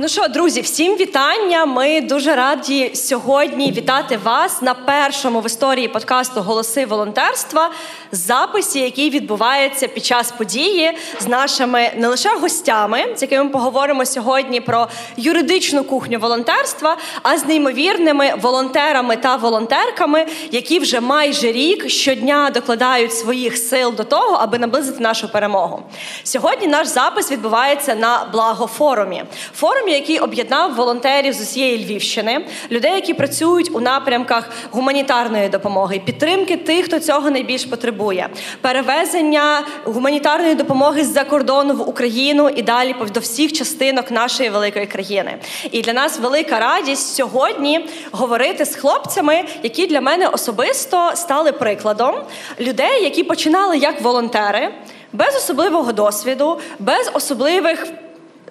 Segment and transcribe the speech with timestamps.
[0.00, 1.66] Ну що, друзі, всім вітання.
[1.66, 7.70] Ми дуже раді сьогодні вітати вас на першому в історії подкасту Голоси волонтерства
[8.12, 14.06] записі, який відбувається під час події з нашими не лише гостями, з якими ми поговоримо
[14.06, 21.90] сьогодні про юридичну кухню волонтерства, а з неймовірними волонтерами та волонтерками, які вже майже рік
[21.90, 25.82] щодня докладають своїх сил до того, аби наблизити нашу перемогу.
[26.22, 29.24] Сьогодні наш запис відбувається на благофорумі.
[29.54, 36.00] Форум форумі, який об'єднав волонтерів з усієї Львівщини, людей, які працюють у напрямках гуманітарної допомоги,
[36.04, 38.28] підтримки тих, хто цього найбільш потребує,
[38.60, 45.38] перевезення гуманітарної допомоги з-за кордону в Україну і далі до всіх частинок нашої великої країни.
[45.70, 52.14] І для нас велика радість сьогодні говорити з хлопцями, які для мене особисто стали прикладом
[52.60, 54.74] людей, які починали як волонтери.
[55.12, 57.86] Без особливого досвіду, без особливих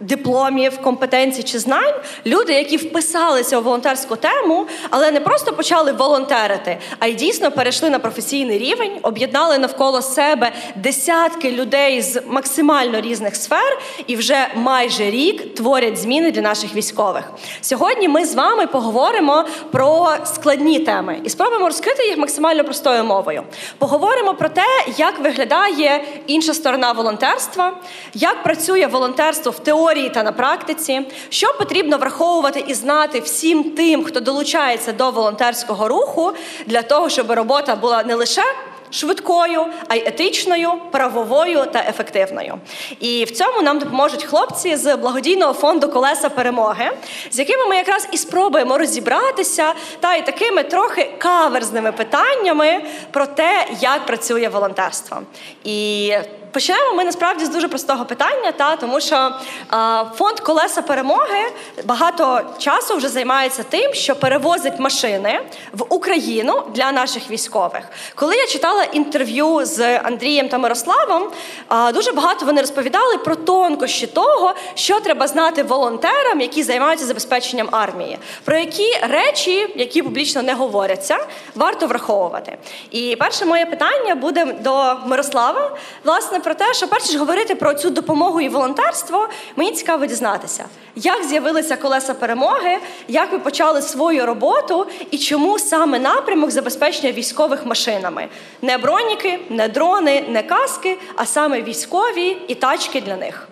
[0.01, 1.93] дипломів, компетенцій чи знань
[2.25, 7.89] люди, які вписалися у волонтерську тему, але не просто почали волонтерити, а й дійсно перейшли
[7.89, 15.09] на професійний рівень, об'єднали навколо себе десятки людей з максимально різних сфер і вже майже
[15.09, 17.31] рік творять зміни для наших військових.
[17.61, 23.43] Сьогодні ми з вами поговоримо про складні теми і спробуємо розкрити їх максимально простою мовою.
[23.77, 24.65] Поговоримо про те,
[24.97, 27.73] як виглядає інша сторона волонтерства,
[28.13, 33.63] як працює волонтерство в теорії теорії та на практиці, що потрібно враховувати і знати всім
[33.63, 36.31] тим, хто долучається до волонтерського руху,
[36.65, 38.43] для того, щоб робота була не лише
[38.89, 42.57] швидкою, а й етичною, правовою та ефективною.
[42.99, 46.91] І в цьому нам допоможуть хлопці з благодійного фонду Колеса перемоги,
[47.31, 53.67] з якими ми якраз і спробуємо розібратися та й такими трохи каверзними питаннями про те,
[53.79, 55.17] як працює волонтерство.
[55.63, 56.13] І
[56.51, 59.31] Почнемо ми насправді з дуже простого питання, та тому що
[59.69, 61.51] а, фонд колеса перемоги
[61.85, 65.39] багато часу вже займається тим, що перевозить машини
[65.73, 67.81] в Україну для наших військових.
[68.15, 71.23] Коли я читала інтерв'ю з Андрієм та Мирославом,
[71.67, 77.69] а, дуже багато вони розповідали про тонкощі того, що треба знати волонтерам, які займаються забезпеченням
[77.71, 81.17] армії, про які речі, які публічно не говоряться,
[81.55, 82.57] варто враховувати.
[82.91, 85.77] І перше моє питання буде до Мирослава.
[86.03, 90.65] Власне про те, що перш ніж говорити про цю допомогу і волонтерство, мені цікаво дізнатися,
[90.95, 92.77] як з'явилися колеса перемоги,
[93.07, 98.27] як ви почали свою роботу і чому саме напрямок забезпечення військових машинами:
[98.61, 103.47] не броніки, не дрони, не каски, а саме військові і тачки для них.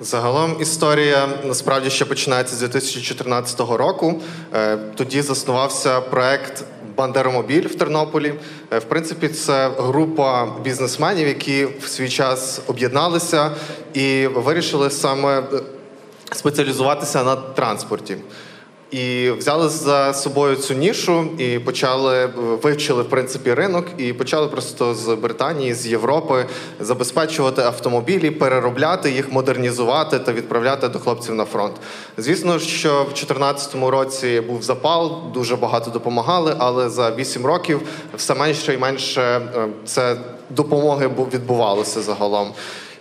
[0.00, 4.22] Загалом історія насправді ще починається з 2014 року.
[4.54, 6.64] Е, тоді заснувався проект
[6.96, 8.34] Бандеромобіль в Тернополі.
[8.72, 13.50] Е, в принципі, це група бізнесменів, які в свій час об'єдналися
[13.94, 15.42] і вирішили саме
[16.32, 18.16] спеціалізуватися на транспорті.
[18.90, 22.26] І взяли за собою цю нішу і почали
[22.62, 26.46] вивчили в принципі ринок, і почали просто з Британії, з Європи
[26.80, 31.74] забезпечувати автомобілі, переробляти їх, модернізувати та відправляти до хлопців на фронт.
[32.18, 37.80] Звісно, що в 2014 році був запал, дуже багато допомагали, але за 8 років
[38.16, 40.16] все менше і менше е, це
[40.50, 42.52] допомоги відбувалося загалом.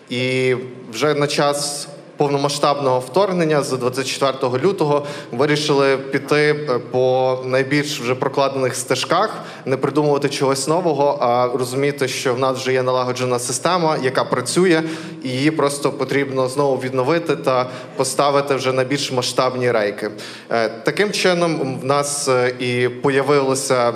[0.10, 0.56] І
[0.92, 1.88] вже на час
[2.18, 10.30] повномасштабного вторгнення з 24 лютого вирішили піти е, по найбільш вже прокладених стежках, не придумувати
[10.30, 14.84] чогось нового, а розуміти, що в нас вже є налагоджена система, яка працює,
[15.24, 20.10] і її просто потрібно знову відновити та поставити вже на більш масштабні рейки.
[20.52, 23.94] Е, таким чином в нас е, і появилося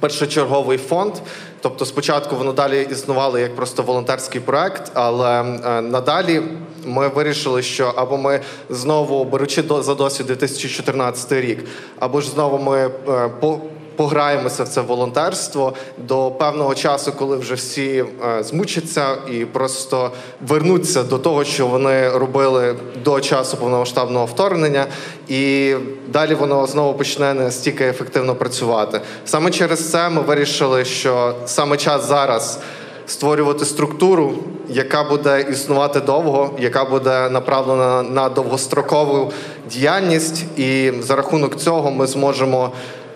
[0.00, 1.14] першочерговий фонд.
[1.60, 5.42] Тобто, спочатку воно далі існувало як просто волонтерський проект, але
[5.82, 6.42] надалі
[6.84, 8.40] ми вирішили, що або ми
[8.70, 11.64] знову беручи за досвід 2014 рік,
[11.98, 13.58] або ж знову ми е, по.
[13.96, 18.04] Пограємося в це волонтерство до певного часу, коли вже всі
[18.38, 20.10] е, змучаться і просто
[20.48, 24.86] вернуться до того, що вони робили до часу повномасштабного вторгнення,
[25.28, 25.74] і
[26.08, 29.00] далі воно знову почне не стільки ефективно працювати.
[29.24, 32.58] Саме через це ми вирішили, що саме час зараз
[33.06, 34.34] створювати структуру,
[34.68, 39.32] яка буде існувати довго, яка буде направлена на довгострокову
[39.70, 42.72] діяльність, і за рахунок цього ми зможемо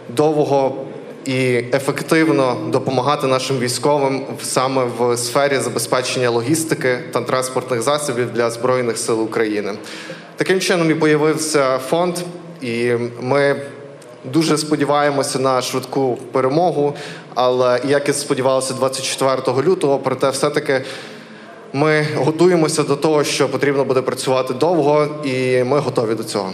[0.09, 0.75] довго
[1.25, 8.99] і ефективно допомагати нашим військовим саме в сфері забезпечення логістики та транспортних засобів для збройних
[8.99, 9.73] сил України.
[10.37, 12.15] Таким чином і появився фонд,
[12.63, 13.57] і ми
[14.33, 16.95] дуже сподіваємося на швидку перемогу.
[17.35, 20.83] Але як і сподівалися 24 лютого, проте все-таки
[21.73, 26.53] ми готуємося до того, що потрібно буде працювати довго, і ми готові до цього.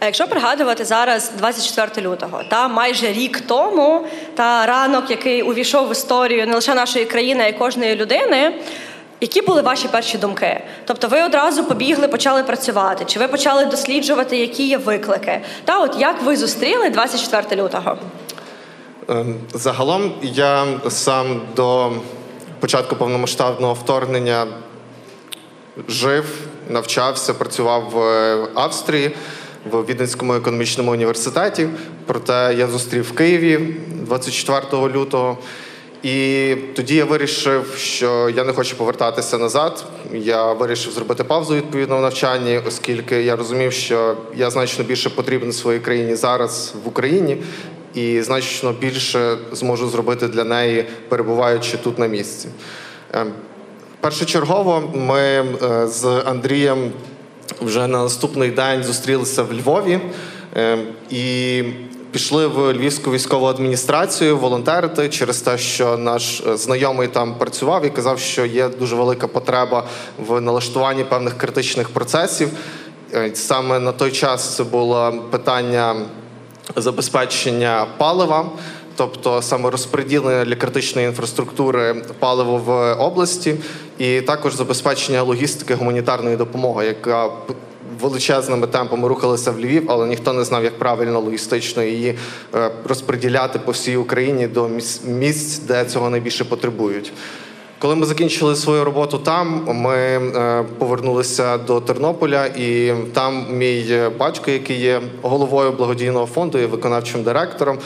[0.00, 5.92] А якщо пригадувати зараз 24 лютого, та майже рік тому, та ранок, який увійшов в
[5.92, 8.52] історію не лише нашої країни, а й кожної людини.
[9.20, 10.60] Які були ваші перші думки?
[10.84, 13.04] Тобто, ви одразу побігли, почали працювати?
[13.04, 15.40] Чи ви почали досліджувати, які є виклики?
[15.64, 17.98] Та от як ви зустріли 24 лютого?
[19.08, 21.92] Ем, Загалом я сам до
[22.60, 24.46] початку повномасштабного вторгнення
[25.88, 26.24] жив,
[26.68, 28.00] навчався, працював в
[28.54, 29.14] Австрії
[29.70, 31.68] в Віденському економічному університеті.
[32.06, 35.38] Проте я зустрів в Києві 24 лютого.
[36.02, 39.84] І тоді я вирішив, що я не хочу повертатися назад.
[40.12, 45.52] Я вирішив зробити паузу відповідно в навчанні, оскільки я розумів, що я значно більше потрібен
[45.52, 47.36] своїй країні зараз в Україні,
[47.94, 52.48] і значно більше зможу зробити для неї, перебуваючи тут на місці.
[53.12, 53.32] Ем,
[54.00, 56.92] Першочергово ми е, з Андрієм
[57.60, 60.00] вже на наступний день зустрілися в Львові
[60.56, 60.78] е,
[61.10, 61.62] і
[62.10, 67.90] пішли в Львівську військову адміністрацію волонтерити через те, що наш е, знайомий там працював і
[67.90, 69.84] казав, що є дуже велика потреба
[70.18, 72.48] в налаштуванні певних критичних процесів.
[73.14, 75.96] Е, Саме на той час це було питання
[76.76, 78.46] забезпечення палива.
[78.96, 83.54] Тобто саме розподілення для критичної інфраструктури паливо в області,
[83.98, 87.30] і також забезпечення логістики гуманітарної допомоги, яка
[88.00, 92.18] величезними темпами рухалася в Львів, але ніхто не знав, як правильно логістично її
[92.54, 94.70] е, розподіляти по всій Україні до
[95.04, 97.12] місць, де цього найбільше потребують.
[97.78, 104.50] Коли ми закінчили свою роботу там, ми е, повернулися до Тернополя, і там мій батько,
[104.50, 107.78] який є головою благодійного фонду і виконавчим директором.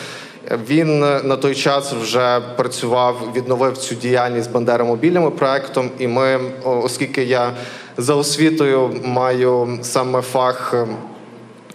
[0.51, 5.91] Він е, на той час вже працював, відновив цю діяльність Бандеромобільним проектом.
[5.99, 7.53] І ми, оскільки я
[7.97, 10.75] за освітою маю саме фах.
[10.75, 10.87] е,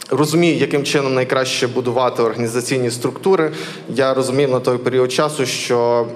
[0.10, 3.52] Розумію, яким чином найкраще будувати організаційні структури.
[3.90, 6.08] Я розумів на той період часу, що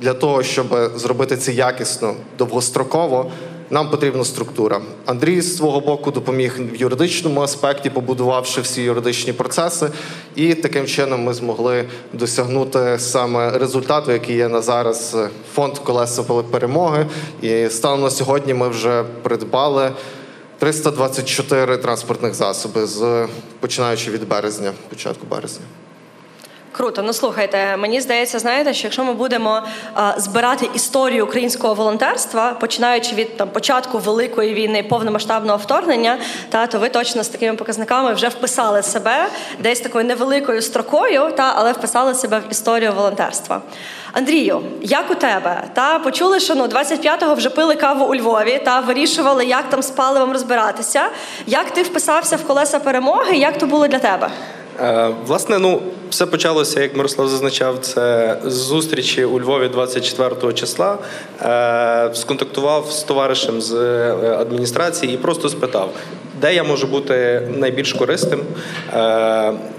[0.00, 3.30] для того, щоб зробити це якісно, довгостроково,
[3.70, 4.80] нам потрібна структура.
[5.06, 9.90] Андрій з свого боку допоміг в юридичному аспекті, побудувавши всі юридичні процеси,
[10.34, 16.22] і таким чином ми змогли досягнути саме результату, який є на зараз е, фонд колеса
[16.22, 17.06] перемоги.
[17.42, 19.92] І станом на сьогодні ми вже придбали
[20.58, 23.26] 324 транспортних засоби з
[23.60, 25.64] починаючи від березня, початку березня.
[26.78, 29.62] Круто, ну слухайте, мені здається, знаєте, що якщо ми будемо
[29.94, 36.78] а, збирати історію українського волонтерства, починаючи від там початку великої війни, повномасштабного вторгнення, та то
[36.78, 39.26] ви точно з такими показниками вже вписали себе
[39.58, 43.60] десь такою невеликою строкою, та але вписали себе в історію волонтерства.
[44.12, 45.64] Андрію, як у тебе?
[45.74, 49.90] Та почули, що ну 25-го вже пили каву у Львові та вирішували, як там з
[49.90, 51.02] паливом розбиратися.
[51.46, 53.36] Як ти вписався в колеса перемоги?
[53.36, 54.30] Як то було для тебе?
[54.80, 60.98] Е, Власне, ну все почалося, як Мирослав зазначав, це з зустрічі у Львові 24 числа.
[61.42, 65.90] Е, Сконтактував з товаришем з е, адміністрації і просто спитав,
[66.40, 68.40] де я можу бути найбільш корисним,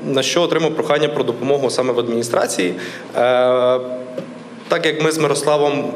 [0.06, 2.74] на що отримав прохання про допомогу саме в адміністрації.
[4.68, 5.94] Так як ми з Мирославом.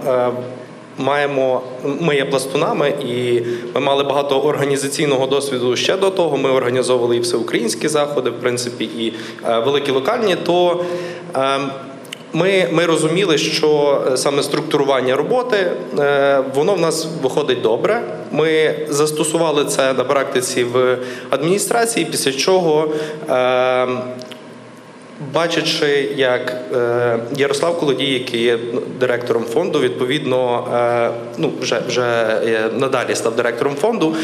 [0.97, 1.61] Маємо
[1.99, 3.41] ми є пластунами, і
[3.75, 6.37] ми мали багато організаційного досвіду ще до того.
[6.37, 9.13] Ми організовували і всеукраїнські заходи, в принципі, і
[9.49, 10.35] е, великі локальні.
[10.35, 10.85] То
[11.35, 11.59] е,
[12.33, 18.01] ми, ми розуміли, що е, саме структурування роботи е, воно в нас виходить добре.
[18.31, 20.97] Ми застосували це на практиці в
[21.29, 22.87] адміністрації, після чого.
[25.31, 28.59] Бачачи, як е, Ярослав Колодій, який є
[28.99, 32.01] директором фонду, відповідно, е, ну вже вже
[32.45, 34.15] е, надалі став директором фонду,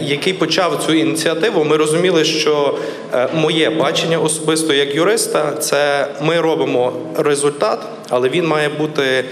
[0.00, 2.78] який почав цю ініціативу, ми розуміли, що
[3.34, 7.78] моє бачення особисто як юриста, це ми робимо результат,
[8.08, 9.24] але він має бути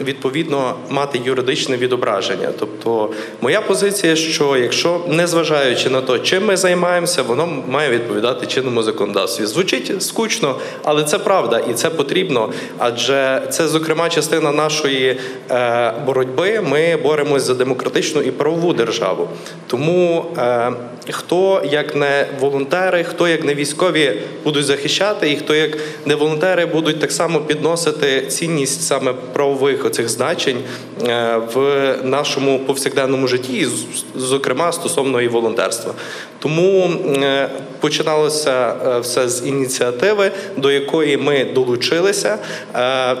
[0.00, 2.48] відповідно мати юридичне відображення.
[2.58, 8.82] Тобто, моя позиція, що якщо незважаючи на те, чим ми займаємося, воно має відповідати чинному
[8.82, 9.46] законодавстві.
[9.46, 12.52] Звучить скучно, але це правда і це потрібно.
[12.78, 15.16] Адже це, зокрема, частина нашої
[15.50, 16.60] е, боротьби.
[16.60, 19.28] Ми боремось за демократичну і правову державу.
[19.66, 20.72] Тому е,
[21.12, 24.12] хто як не волонтери, хто як не військові
[24.44, 30.08] будуть захищати, і хто як не волонтери будуть так само підносити цінність саме правових оцих
[30.08, 30.58] значень
[31.02, 33.68] е, в нашому повсякденному житті,
[34.14, 35.94] зокрема стосовно і волонтерства.
[36.38, 36.90] Тому
[37.22, 37.48] е,
[37.80, 42.38] починалося е, все з ініціативи, до якої ми долучилися.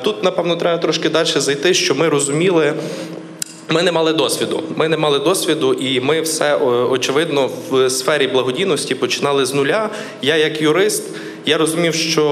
[0.02, 2.74] Тут, напевно, треба трошки далі зайти, що ми розуміли.
[3.70, 4.62] Ми не мали досвіду.
[4.76, 6.56] Ми не мали досвіду, і ми все
[6.90, 9.90] очевидно в сфері благодійності починали з нуля.
[10.22, 11.04] Я, як юрист,
[11.46, 12.22] я розумів, що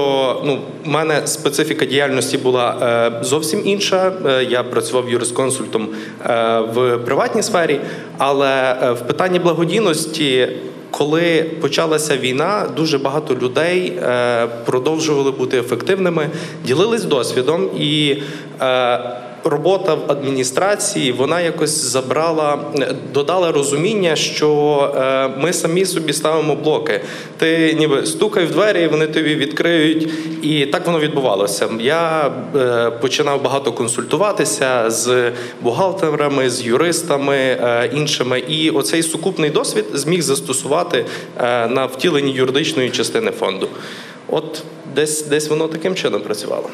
[0.45, 2.75] ну, в мене специфіка діяльності була
[3.21, 4.11] е, зовсім інша.
[4.25, 5.89] Е, я працював юрисконсультом
[6.25, 7.79] е, в приватній сфері,
[8.17, 10.47] але е, в питанні благодійності.
[10.91, 16.29] Коли почалася війна, дуже багато людей е, продовжували бути ефективними,
[16.65, 18.17] ділились досвідом і.
[19.45, 22.59] Е, робота в адміністрації вона якось забрала,
[23.13, 27.01] додала розуміння, що е, ми самі собі ставимо блоки.
[27.37, 30.09] Ти ніби стукай в двері, і вони тобі відкриють,
[30.41, 31.69] і так воно відбувалося.
[31.79, 39.85] Я е, починав багато консультуватися з бухгалтерами, з юристами е, іншими, і оцей сукупний досвід
[39.93, 41.05] зміг застосувати
[41.37, 43.67] е, на втіленні юридичної частини фонду.
[44.27, 44.63] От
[44.95, 46.69] десь десь воно таким чином працювало.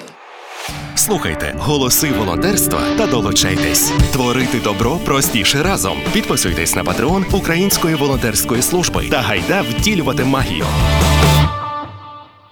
[0.95, 3.91] Слухайте голоси волонтерства та долучайтесь.
[4.13, 5.97] Творити добро простіше разом.
[6.13, 10.65] Підписуйтесь на патреон Української волонтерської служби та гайда втілювати магію.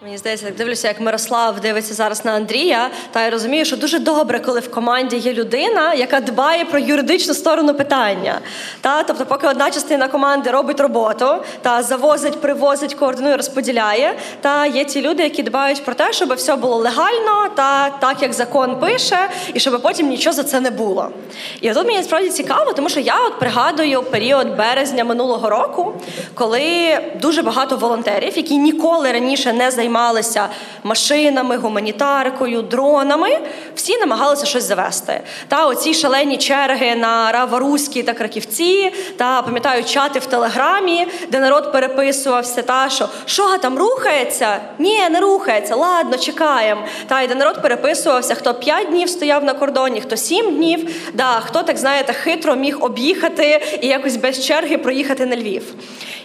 [0.03, 3.99] Мені здається, так дивлюся, як Мирослав дивиться зараз на Андрія, та я розумію, що дуже
[3.99, 8.39] добре, коли в команді є людина, яка дбає про юридичну сторону питання.
[8.81, 11.25] Та тобто, поки одна частина команди робить роботу,
[11.61, 14.15] та завозить, привозить, координує, розподіляє.
[14.41, 18.33] Та є ті люди, які дбають про те, щоб все було легально, та так як
[18.33, 21.09] закон пише, і щоб потім нічого за це не було.
[21.61, 25.93] І тут мені справді цікаво, тому що я от пригадую період березня минулого року,
[26.33, 29.90] коли дуже багато волонтерів, які ніколи раніше не займалися
[30.83, 33.39] машинами, гуманітаркою, дронами,
[33.75, 35.21] всі намагалися щось завести.
[35.47, 41.71] Та оці шалені черги на Раваруській та Краківці, та пам'ятаю чати в Телеграмі, де народ
[41.71, 44.61] переписувався, та що що там рухається?
[44.79, 45.75] Ні, не рухається.
[45.75, 46.81] Ладно, чекаємо.
[47.07, 51.39] Та й де народ переписувався, хто 5 днів стояв на кордоні, хто 7 днів, да,
[51.45, 55.63] хто так знаєте, хитро міг об'їхати і якось без черги проїхати на Львів.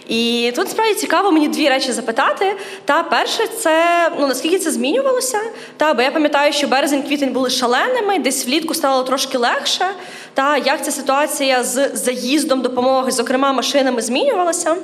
[0.07, 2.55] І тут справді цікаво мені дві речі запитати.
[2.85, 5.39] Та перше, це ну наскільки це змінювалося?
[5.77, 9.85] Та бо я пам'ятаю, що березень-квітень були шаленими, десь влітку стало трошки легше.
[10.33, 14.75] Та як ця ситуація з заїздом допомоги, зокрема машинами, змінювалася?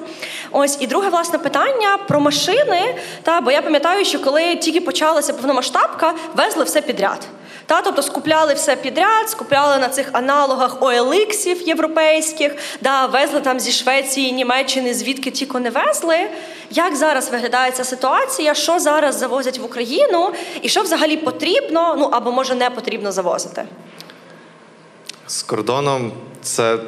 [0.52, 2.96] Ось і друге власне питання про машини.
[3.24, 7.28] Та бо я пам'ятаю, що коли тільки почалася повномасштабка, везли все підряд.
[7.66, 13.72] Та, тобто скупляли все підряд, скупляли на цих аналогах OLX європейських, да, везли там зі
[13.72, 16.30] Швеції, Німеччини, звідки тільки не везли.
[16.72, 18.54] Як зараз виглядає ця ситуація?
[18.54, 23.66] Що зараз завозять в Україну, і що взагалі потрібно, ну або може не потрібно завозити?
[25.28, 26.80] З кордоном це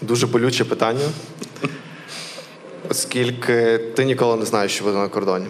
[0.00, 1.08] дуже болюче питання,
[2.90, 5.46] оскільки ти ніколи не знаєш, що буде на кордоні.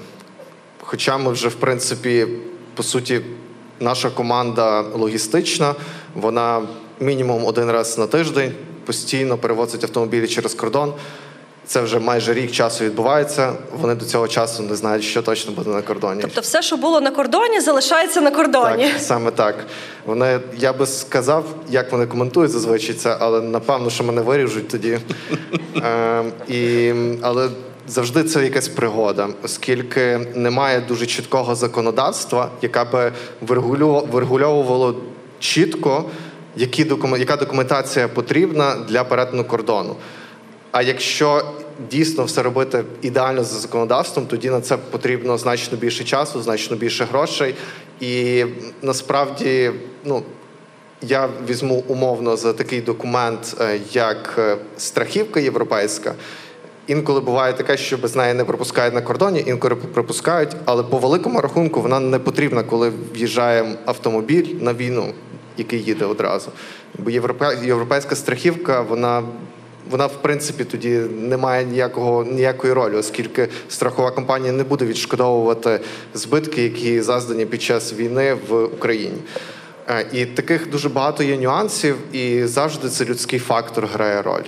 [0.81, 2.27] Хоча ми вже, в принципі,
[2.75, 3.21] по суті,
[3.81, 5.75] наша команда логістична,
[6.15, 6.63] вона
[7.01, 8.53] мінімум один раз на тиждень
[8.85, 10.93] постійно перевозить автомобілі через кордон.
[11.67, 13.53] Це вже майже рік часу відбувається.
[13.81, 16.21] Вони до цього часу не знають, що точно буде на кордоні.
[16.23, 18.85] Тобто, все, що було на кордоні, залишається на кордоні.
[18.85, 19.55] Так, саме так.
[20.07, 24.99] Вони, я би сказав, як вони коментують зазвичай це, але напевно, що мене виріжуть тоді.
[25.85, 26.93] Е, і,
[27.23, 27.49] але
[27.89, 35.01] завжди це якась пригода, оскільки немає дуже чіткого законодавства, яка би врегульовувало
[35.39, 36.05] чітко,
[36.57, 36.87] які
[37.19, 39.97] яка документація потрібна для перетину кордону.
[40.73, 41.43] А якщо
[41.91, 47.05] дійсно все робити ідеально за законодавством, тоді на це потрібно значно більше часу, значно більше
[47.05, 47.55] грошей.
[48.01, 48.45] І
[48.83, 49.71] насправді,
[50.05, 50.23] ну.
[51.03, 56.15] Я візьму умовно за такий документ, е, як е, страхівка європейська.
[56.89, 61.41] Інколи буває таке, що без неї не пропускають на кордоні, інколи пропускають, але по великому
[61.41, 65.13] рахунку вона не потрібна, коли в'їжджає автомобіль на війну,
[65.57, 66.51] який їде одразу.
[66.99, 67.11] Бо
[67.63, 69.23] європейська страхівка, вона
[69.91, 70.89] вона в принципі тоді
[71.21, 75.81] не має ніякого ніякої ролі, оскільки страхова компанія не буде відшкодовувати
[76.15, 79.19] збитки, які зазнані під час війни в Україні.
[79.89, 84.45] Е, І таких дуже багато є нюансів, і завжди це людський фактор грає роль.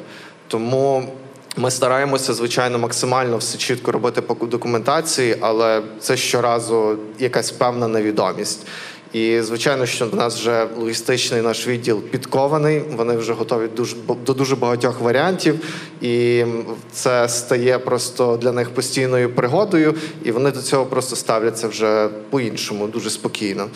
[0.49, 1.13] Тому
[1.61, 8.67] ми стараємося, звичайно, максимально все чітко робити по документації, але це щоразу якась певна невідомість.
[9.13, 12.83] І звичайно, що в нас вже логістичний наш відділ підкований.
[12.97, 15.65] Вони вже готові дуже до дуже багатьох варіантів,
[16.01, 16.45] і
[16.93, 22.87] це стає просто для них постійною пригодою, і вони до цього просто ставляться вже по-іншому,
[22.87, 23.69] дуже спокійно.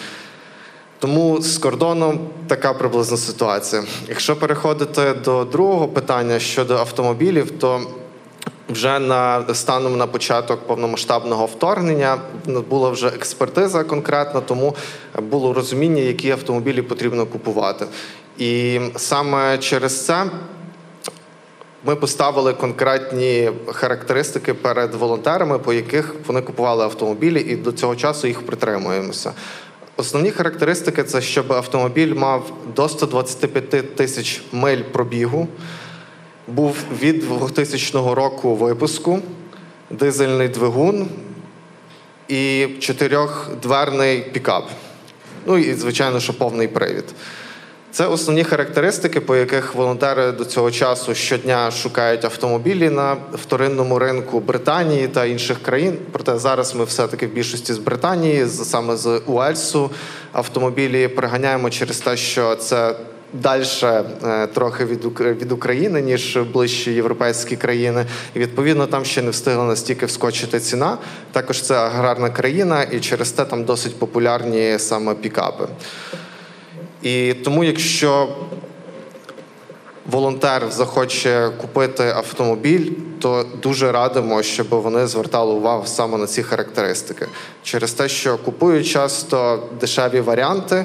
[1.05, 3.83] Тому з кордоном така приблизна ситуація.
[4.09, 7.81] Якщо переходити до другого питання щодо автомобілів, то
[8.69, 12.19] вже на станом на початок повномасштабного вторгнення
[12.71, 14.77] була вже експертиза конкретна, тому
[15.23, 17.87] було розуміння, які автомобілі потрібно купувати.
[18.39, 20.25] І саме через це
[21.85, 28.27] ми поставили конкретні характеристики перед волонтерами, по яких вони купували автомобілі, і до цього часу
[28.27, 29.33] їх притримуємося.
[29.97, 35.49] Основні характеристики це щоб автомобіль мав до 125 тисяч миль пробігу,
[36.49, 39.21] був від 2000 року випуску,
[39.91, 41.09] дизельний двигун
[42.29, 44.71] і чотирьохдверний пікап.
[45.47, 47.05] Ну і, звичайно, що повний привід.
[47.95, 54.41] Це основні характеристики, по яких волонтери до цього часу щодня шукають автомобілі на вторинному ринку
[54.41, 55.97] Британії та інших країн.
[56.13, 59.91] Проте зараз ми все-таки в більшості з Британії, саме з Уельсу,
[60.33, 62.95] автомобілі приганяємо через те, що це
[63.33, 68.07] далі е, трохи від від України, ніж ближчі європейські країни.
[68.35, 70.99] І відповідно там ще не встигла настільки вскочити ціна.
[71.33, 75.69] Також це аграрна країна, і через те там досить популярні саме пікапи.
[77.05, 78.29] І тому, якщо
[80.11, 87.27] волонтер захоче купити автомобіль, то дуже радимо, щоб вони звертали увагу саме на ці характеристики,
[87.63, 90.85] через те, що купують часто дешеві варіанти.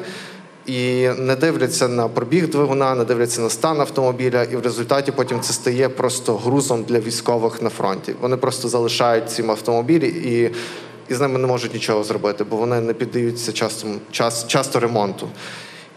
[0.65, 5.41] І не дивляться на пробіг двигуна, не дивляться на стан автомобіля, і в результаті потім
[5.41, 8.15] це стає просто грузом для військових на фронті.
[8.21, 10.55] Вони просто залишають ці автомобілі і
[11.09, 15.27] і з ними не можуть нічого зробити, бо вони не піддаються часто, час, часто ремонту.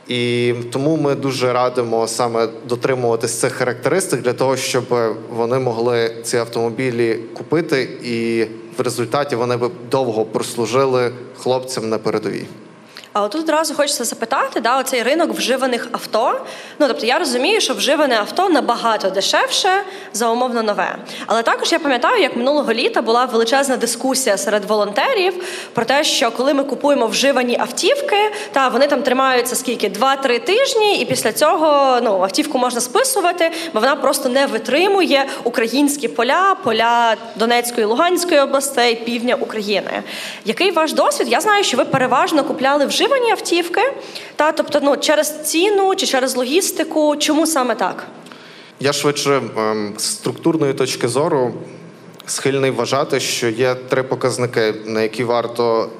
[0.08, 4.84] І тому ми дуже радимо саме дотримуватись цих характеристик для того, щоб
[5.30, 8.46] вони могли ці автомобілі купити, і
[8.78, 12.46] в результаті вони б довго прослужили хлопцям на передовій.
[13.14, 16.40] А от тут одразу хочеться запитати, да, оцей ринок вживаних авто.
[16.78, 19.68] Ну тобто я розумію, що вживане авто набагато дешевше
[20.12, 20.96] за умовно нове.
[21.26, 25.34] Але також я пам'ятаю, як минулого літа була величезна дискусія серед волонтерів
[25.72, 30.98] про те, що коли ми купуємо вживані автівки, та вони там тримаються скільки 2-3 тижні,
[30.98, 37.16] і після цього ну автівку можна списувати, бо вона просто не витримує українські поля, поля
[37.36, 40.02] Донецької Луганської областей, півдня України.
[40.44, 41.28] Який ваш досвід?
[41.30, 43.80] Я знаю, що ви переважно купляли вживані вживані автівки,
[44.36, 48.06] та тобто ну через ціну чи через логістику, чому саме так?
[48.80, 51.54] Я швидше ем, з структурної точки зору
[52.26, 55.90] схильний вважати, що є три показники, на які варто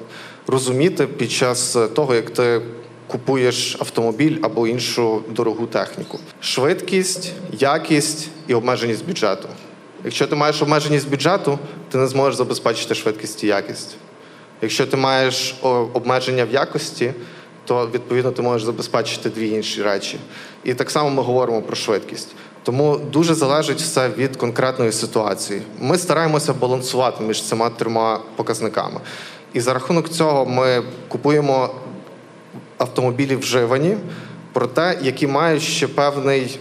[0.47, 2.61] розуміти під час того, як ти
[3.07, 9.47] купуєш автомобіль або іншу дорогу техніку: швидкість, якість і обмеженість бюджету.
[10.05, 11.59] Якщо ти маєш обмеженість бюджету,
[11.91, 13.95] ти не зможеш забезпечити швидкість і якість.
[14.63, 15.55] Якщо ти маєш
[15.93, 17.13] обмеження в якості,
[17.65, 20.19] то відповідно ти можеш забезпечити дві інші речі.
[20.63, 22.27] І так само ми говоримо про швидкість.
[22.63, 25.61] Тому дуже залежить все від конкретної ситуації.
[25.79, 28.99] Ми стараємося балансувати між цими трьома показниками.
[29.53, 31.69] І за рахунок цього ми купуємо
[32.77, 33.97] автомобілі вживані,
[34.53, 36.59] проте, які мають ще певний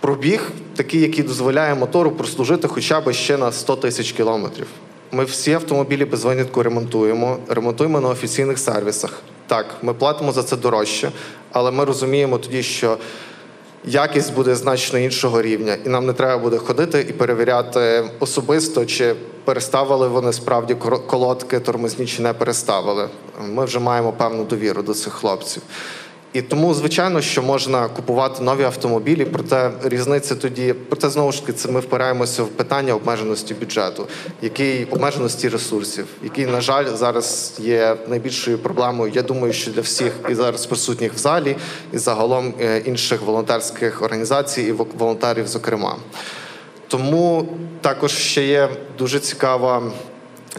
[0.00, 4.66] пробіг, такий, який дозволяє мотору прослужити хоча б ще на 100 тисяч кілометрів.
[5.12, 9.22] Ми всі автомобілі без винятку ремонтуємо, ремонтуємо на офіційних сервісах.
[9.46, 11.10] Так, ми платимо за це дорожче,
[11.52, 12.98] але ми розуміємо тоді, що
[13.84, 19.14] якість буде значно іншого рівня, і нам не треба буде ходити і перевіряти особисто, чи
[19.44, 20.74] переставили вони справді
[21.06, 23.08] колодки, тормозні чи не переставили.
[23.48, 25.62] Ми вже маємо певну довіру до цих хлопців.
[26.32, 31.52] І тому, звичайно, що можна купувати нові автомобілі, проте різниця тоді, проте знову ж таки,
[31.52, 34.06] це ми впираємося в питання обмеженості бюджету,
[34.42, 39.12] який обмеженості ресурсів, який, на жаль, зараз є найбільшою проблемою.
[39.14, 41.56] Я думаю, що для всіх і зараз присутніх в залі,
[41.92, 45.96] і загалом е, інших волонтерських організацій і волонтерів, зокрема.
[46.88, 47.48] Тому
[47.80, 49.82] також ще є дуже цікава.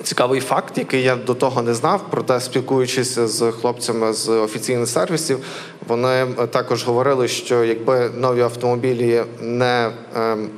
[0.03, 5.39] Цікавий факт, який я до того не знав, проте спілкуючись з хлопцями з офіційних сервісів,
[5.87, 10.49] вони е, також говорили, що якби нові автомобілі не ем,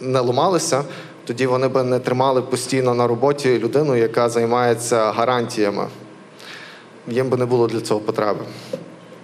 [0.00, 0.84] не ломалися,
[1.24, 5.86] тоді вони би не тримали постійно на роботі людину, яка займається гарантіями.
[7.08, 8.40] Їм би не було для цього потреби.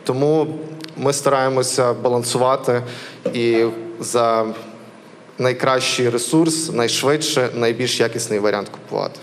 [0.04, 0.46] Тому
[0.96, 2.82] ми стараємося балансувати
[3.32, 3.64] і
[4.00, 4.46] за
[5.38, 9.20] найкращий ресурс, найшвидше, найбільш якісний варіант купувати.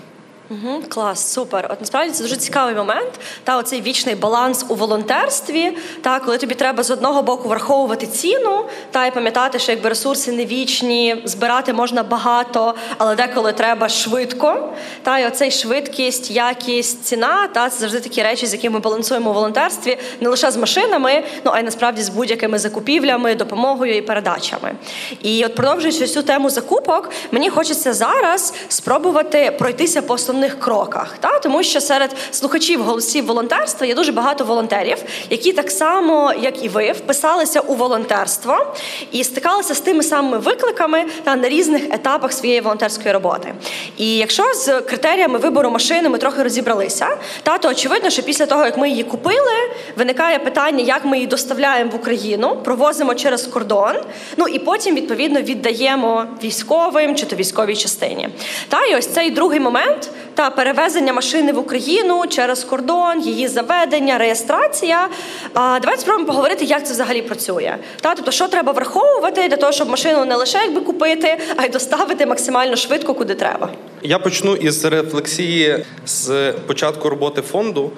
[0.51, 1.67] Угу, клас, супер.
[1.69, 3.19] От насправді це дуже цікавий момент.
[3.43, 8.65] Та оцей вічний баланс у волонтерстві, та коли тобі треба з одного боку враховувати ціну,
[8.91, 14.69] та і пам'ятати, що якби ресурси не вічні, збирати можна багато, але деколи треба швидко.
[15.03, 19.29] Та і оцей швидкість, якість, ціна, та це завжди такі речі, з якими ми балансуємо
[19.29, 24.01] у волонтерстві, не лише з машинами, ну а й насправді з будь-якими закупівлями, допомогою і
[24.01, 24.75] передачами.
[25.21, 31.17] І от продовжуючи цю тему закупок, мені хочеться зараз спробувати пройтися по основним основних кроках,
[31.19, 34.97] та тому що серед слухачів голосів волонтерства є дуже багато волонтерів,
[35.29, 38.73] які так само, як і ви, вписалися у волонтерство
[39.11, 43.53] і стикалися з тими самими викликами та на різних етапах своєї волонтерської роботи.
[43.97, 47.07] І якщо з критеріями вибору машини ми трохи розібралися,
[47.43, 51.27] та то очевидно, що після того як ми її купили, виникає питання, як ми її
[51.27, 53.95] доставляємо в Україну, провозимо через кордон.
[54.37, 58.29] Ну і потім відповідно віддаємо військовим чи то військовій частині.
[58.69, 60.09] Та і ось цей другий момент
[60.41, 65.09] та перевезення машини в Україну через кордон, її заведення, реєстрація.
[65.53, 67.75] А давайте спробуємо поговорити, як це взагалі працює.
[68.01, 71.69] Та тобто, що треба враховувати для того, щоб машину не лише якби купити, а й
[71.69, 73.69] доставити максимально швидко, куди треба.
[74.03, 77.91] Я почну із рефлексії з початку роботи фонду.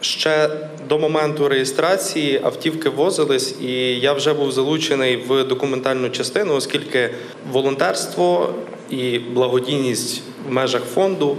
[0.00, 0.50] Ще
[0.88, 7.10] до моменту реєстрації автівки возились, і я вже був залучений в документальну частину, оскільки
[7.52, 8.54] волонтерство
[8.90, 11.38] і благодійність в межах фонду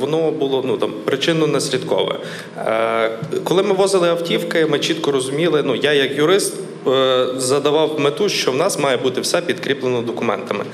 [0.00, 2.14] воно було ну там причинно-наслідкове.
[2.58, 3.10] Е,
[3.44, 5.62] коли ми возили автівки, ми чітко розуміли.
[5.66, 6.54] Ну я як юрист
[6.86, 10.64] е, задавав мету, що в нас має бути все підкріплено документами.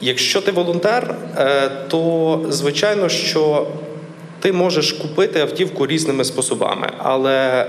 [0.00, 1.14] Якщо ти волонтер,
[1.88, 3.66] то звичайно, що
[4.40, 7.66] ти можеш купити автівку різними способами, але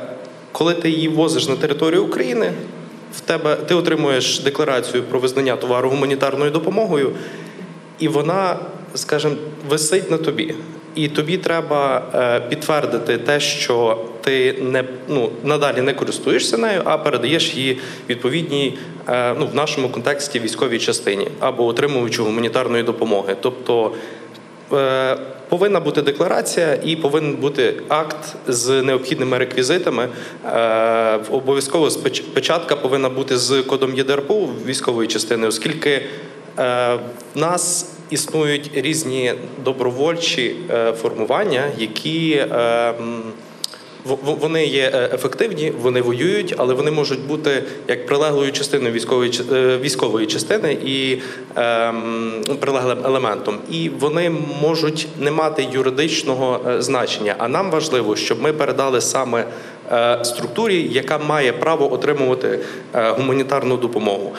[0.52, 2.52] коли ти її возиш на територію України,
[3.14, 7.12] в тебе ти отримуєш декларацію про визнання товару гуманітарною допомогою,
[8.00, 8.60] і вона
[8.96, 9.36] скажімо,
[9.70, 10.56] висить на тобі.
[10.96, 16.98] І тобі треба е, підтвердити те, що ти не ну надалі не користуєшся нею, а
[16.98, 17.80] передаєш її
[18.10, 18.78] відповідній,
[19.10, 23.36] е, ну в нашому контексті військовій частині або отримуючи гуманітарної допомоги.
[23.42, 23.92] Тобто
[24.74, 25.18] е,
[25.50, 30.08] повинна бути декларація і повинен бути акт з необхідними реквізитами.
[31.32, 31.90] Обов'язково
[32.34, 36.02] печатка повинна бути з кодом ЄДРПУ військової частини, оскільки
[36.58, 37.00] в
[37.36, 42.94] нас існують різні добровольчі е, формування, які е,
[44.24, 49.32] вони є е, ефективні, вони воюють, але вони можуть бути як прилеглою частиною військової
[49.82, 51.18] військової частини і
[52.60, 53.58] прилеглим елементом.
[53.72, 54.30] І вони
[54.62, 57.36] можуть не мати юридичного значення.
[57.38, 59.46] А нам важливо, щоб ми передали саме
[60.24, 62.60] структурі, яка має право отримувати
[62.94, 64.36] гуманітарну допомогу.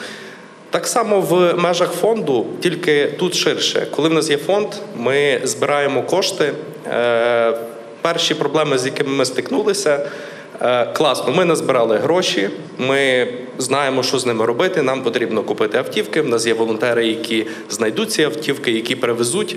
[0.69, 3.87] Так само в межах фонду, тільки тут ширше.
[3.91, 6.53] Коли в нас є фонд, ми збираємо кошти.
[6.87, 7.57] Е,
[8.01, 10.09] перші проблеми, з якими ми стикнулися,
[10.61, 13.27] е, класно, ми назбирали гроші, ми
[13.57, 14.81] знаємо, що з ними робити.
[14.81, 16.21] Нам потрібно купити автівки.
[16.21, 19.55] В нас є волонтери, які знайдуть ці автівки, які привезуть.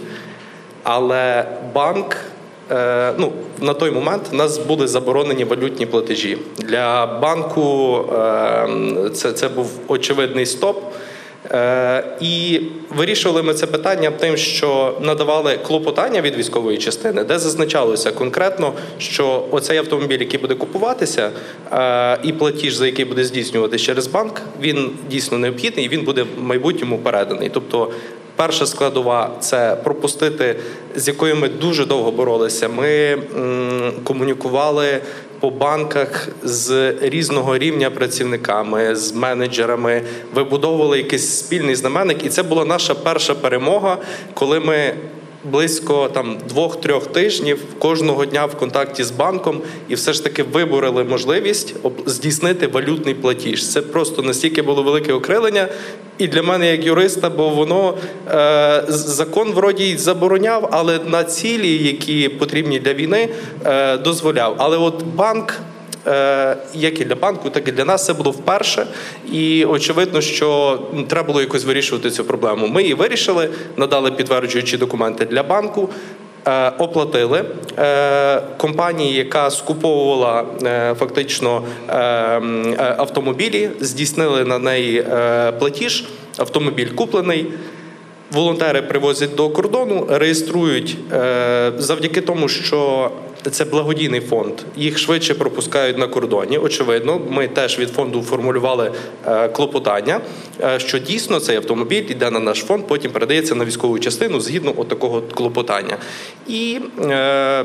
[0.82, 1.44] Але
[1.74, 2.16] банк.
[2.70, 8.04] Е, ну, на той момент у нас були заборонені валютні платежі для банку.
[9.14, 10.82] Це це був очевидний стоп.
[11.52, 12.60] Е, і
[12.96, 19.44] вирішували ми це питання тим, що надавали клопотання від військової частини, де зазначалося конкретно, що
[19.50, 21.30] оцей автомобіль, який буде купуватися,
[21.72, 26.22] е, і платіж, за який буде здійснюватися через банк, він дійсно необхідний і він буде
[26.22, 27.50] в майбутньому переданий.
[27.54, 27.90] Тобто,
[28.40, 30.56] перша складова це пропустити,
[30.94, 32.68] з якою ми дуже довго боролися.
[32.68, 33.18] Ми
[34.04, 35.00] комунікували
[35.40, 40.02] по банках з різного рівня працівниками, з менеджерами,
[40.34, 43.98] вибудовували якийсь спільний знаменник, і це була наша перша перемога,
[44.34, 44.94] коли ми
[45.44, 51.04] близько там двох-трьох тижнів кожного дня в контакті з банком і все ж таки виборили
[51.04, 51.74] можливість
[52.06, 53.68] здійснити валютний платіж.
[53.68, 55.68] Це просто настільки було велике окрилення.
[56.18, 57.94] І для мене, як юриста, бо воно
[58.28, 63.28] е, закон вроді й забороняв, але на цілі, які потрібні для війни,
[63.64, 64.54] е, дозволяв.
[64.58, 65.60] Але от банк
[66.74, 68.86] як і для банку, так і для нас це було вперше.
[69.32, 72.66] І очевидно, що треба було якось вирішувати цю проблему.
[72.66, 75.88] Ми її вирішили, надали підтверджуючі документи для банку.
[76.46, 77.44] Е, оплатили
[77.78, 80.44] е, компанії, яка скуповувала
[80.98, 81.62] фактично
[82.78, 85.04] автомобілі, здійснили на неї
[85.58, 86.04] платіж.
[86.38, 87.46] Автомобіль куплений.
[88.32, 90.96] Волонтери привозять до кордону, реєструють
[91.76, 93.10] завдяки тому, що
[93.50, 94.52] це благодійний фонд.
[94.76, 96.58] Їх швидше пропускають на кордоні.
[96.58, 98.92] Очевидно, ми теж від фонду формулювали
[99.26, 100.20] е, клопотання,
[100.60, 104.74] е, що дійсно цей автомобіль йде на наш фонд, потім передається на військову частину згідно
[104.76, 105.96] от такого клопотання.
[106.48, 107.64] І е,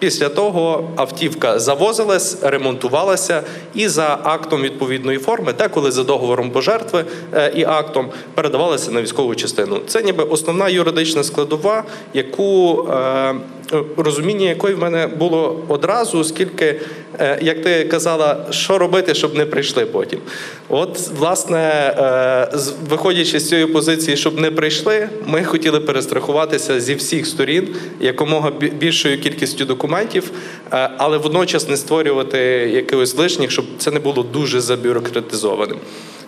[0.00, 3.42] Після того автівка завозилась, ремонтувалася
[3.74, 9.34] і за актом відповідної форми, деколи за договором пожертви е, і актом передавалася на військову
[9.34, 9.80] частину.
[9.86, 11.84] Це ніби основна юридична складова,
[12.14, 13.34] яку е,
[13.96, 16.80] розуміння якої в мене було одразу, оскільки,
[17.18, 20.18] е, як ти казала, що робити, щоб не прийшли потім.
[20.68, 21.94] От, власне,
[22.88, 27.68] виходячи з цієї позиції, щоб не прийшли, ми хотіли перестрахуватися зі всіх сторін
[28.00, 29.89] якомога більшою кількістю документів,
[30.72, 32.38] е, але водночас не створювати
[32.74, 35.76] якихось лишніх, щоб це не було дуже забюрократизованим.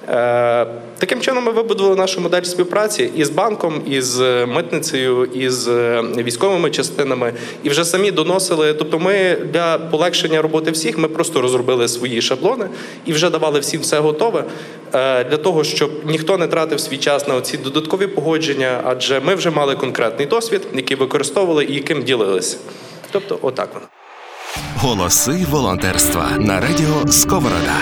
[0.08, 0.66] Е,
[0.98, 7.32] таким чином ми вибудували нашу модель співпраці із банком, із митницею, із е, військовими частинами,
[7.62, 8.74] і вже самі доносили.
[8.74, 12.66] Тобто, ми для полегшення роботи всіх ми просто розробили свої шаблони
[13.06, 14.44] і вже давали всім все готове
[14.92, 19.50] для того, щоб ніхто не тратив свій час на ці додаткові погодження, адже ми вже
[19.50, 22.56] мали конкретний досвід, який використовували і яким ділилися.
[23.12, 23.86] Тобто, отак воно.
[24.76, 27.76] Голоси волонтерства на радіо Сковорода.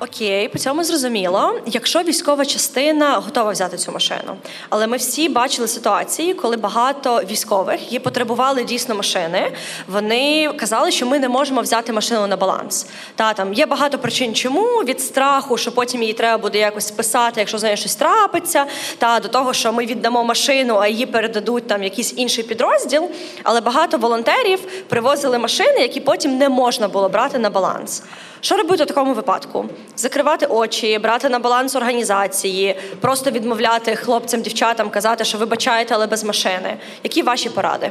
[0.00, 1.60] Окей, по цьому зрозуміло.
[1.66, 4.36] Якщо військова частина готова взяти цю машину,
[4.68, 9.52] але ми всі бачили ситуації, коли багато військових які потребували дійсно машини.
[9.88, 12.86] Вони казали, що ми не можемо взяти машину на баланс.
[13.14, 17.40] Та там є багато причин, чому від страху, що потім її треба буде якось списати,
[17.40, 18.66] якщо з нею щось трапиться,
[18.98, 23.10] та до того, що ми віддамо машину, а її передадуть там якийсь інший підрозділ.
[23.42, 24.58] Але багато волонтерів
[24.88, 28.02] привозили машини, які потім не можна було брати на баланс.
[28.40, 29.66] Що робити у такому випадку?
[29.98, 36.24] Закривати очі, брати на баланс організації, просто відмовляти хлопцям, дівчатам, казати, що вибачаєте, але без
[36.24, 36.76] машини.
[37.04, 37.90] Які ваші поради?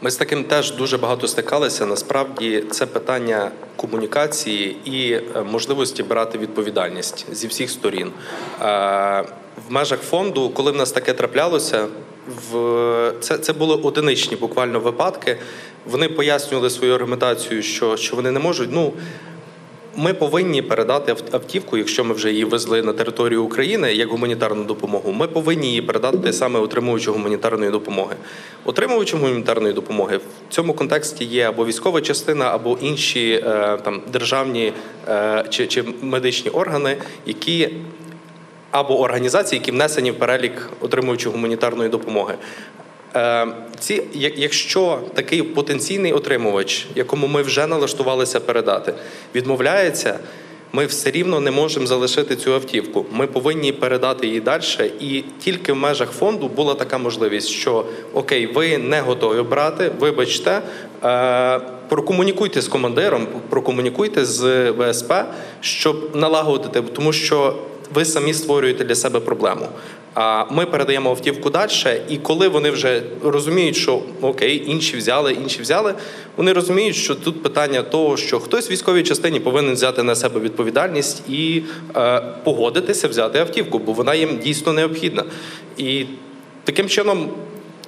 [0.00, 1.86] Ми з таким теж дуже багато стикалися.
[1.86, 8.12] Насправді це питання комунікації і е, можливості брати відповідальність зі всіх сторін.
[8.62, 9.24] Е,
[9.68, 11.86] в межах фонду, коли в нас таке траплялося,
[12.50, 15.36] в це це були одиничні буквально випадки.
[15.86, 18.68] Вони пояснювали свою аргументацію, що що вони не можуть.
[18.72, 18.92] Ну
[19.96, 25.12] ми повинні передати автівку, якщо ми вже її везли на територію України як гуманітарну допомогу.
[25.12, 28.16] Ми повинні її передати саме отримувачу гуманітарної допомоги.
[28.64, 34.72] Отримувачем гуманітарної допомоги в цьому контексті є або військова частина, або інші е, там державні
[35.08, 37.68] е, чи, чи медичні органи, які
[38.70, 42.34] або організації, які внесені в перелік отримуючи гуманітарної допомоги.
[43.16, 43.46] Е,
[43.78, 44.02] ці,
[44.36, 48.94] Якщо такий потенційний отримувач, якому ми вже налаштувалися передати,
[49.34, 50.18] відмовляється,
[50.72, 53.06] ми все рівно не можемо залишити цю автівку.
[53.12, 54.62] Ми повинні передати її далі.
[55.00, 60.62] І тільки в межах фонду була така можливість, що окей, ви не готові брати, вибачте,
[61.04, 65.12] е, прокомунікуйте з командиром, прокомунікуйте з ВСП,
[65.60, 67.56] щоб налагодити, тому що
[67.94, 69.68] ви самі створюєте для себе проблему.
[70.50, 71.70] Ми передаємо автівку далі,
[72.08, 75.94] і коли вони вже розуміють, що окей, інші взяли, інші взяли,
[76.36, 80.40] вони розуміють, що тут питання того, що хтось в військовій частині повинен взяти на себе
[80.40, 81.62] відповідальність і
[81.96, 85.24] е, погодитися взяти автівку, бо вона їм дійсно необхідна.
[85.76, 86.06] І
[86.64, 87.28] таким чином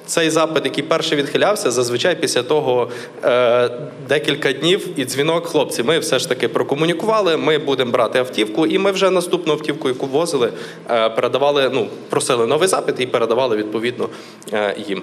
[0.07, 2.89] цей запит, який перший відхилявся, зазвичай після того
[3.25, 3.71] е,
[4.09, 7.37] декілька днів і дзвінок, хлопці, ми все ж таки прокомунікували.
[7.37, 10.53] Ми будемо брати автівку, і ми вже наступну автівку, яку возили,
[10.91, 11.71] е, передавали.
[11.73, 14.09] Ну просили новий запит і передавали відповідно
[14.53, 15.03] е, їм.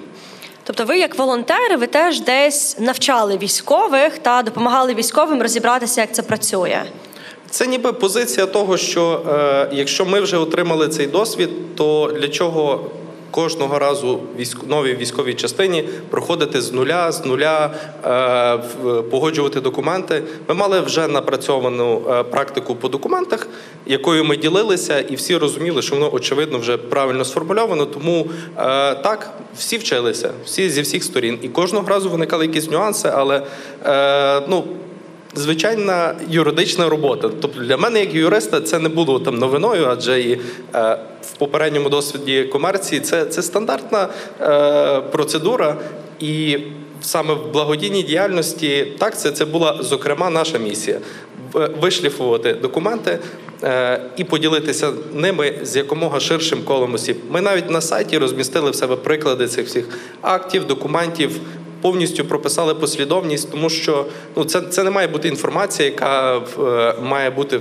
[0.64, 6.22] Тобто, ви, як волонтери, ви теж десь навчали військових та допомагали військовим розібратися, як це
[6.22, 6.84] працює.
[7.50, 12.86] Це ніби позиція того, що е, якщо ми вже отримали цей досвід, то для чого
[13.32, 14.20] кожного разу
[14.68, 17.72] новій військовій частині проходити з нуля, з нуля
[18.06, 20.24] е, погоджувати документи.
[20.48, 23.48] Ми мали вже напрацьовану е, практику по документах,
[23.86, 27.86] якою ми ділилися, і всі розуміли, що воно очевидно вже правильно сформульовано.
[27.86, 33.12] Тому е, так всі вчилися, всі зі всіх сторін, і кожного разу виникали якісь нюанси,
[33.14, 33.42] але
[34.48, 34.64] ну
[35.40, 37.30] звичайна юридична робота.
[37.42, 41.90] Тобто для мене, як юриста, це не було там новиною, адже і е, в попередньому
[41.90, 44.08] досвіді комерції це це стандартна
[44.42, 45.76] е, процедура.
[46.20, 46.58] І
[47.02, 51.00] саме в благодійній діяльності так це, це була зокрема наша місія
[51.82, 53.20] вишліфувати документи.
[53.64, 57.18] Е, і поділитися ними з якомога ширшим колом осіб.
[57.32, 61.32] Ми навіть на сайті розмістили в себе приклади цих всіх актів, документів,
[61.82, 67.30] повністю прописали послідовність, тому що ну це, це не має бути інформація, яка е, має
[67.30, 67.60] бути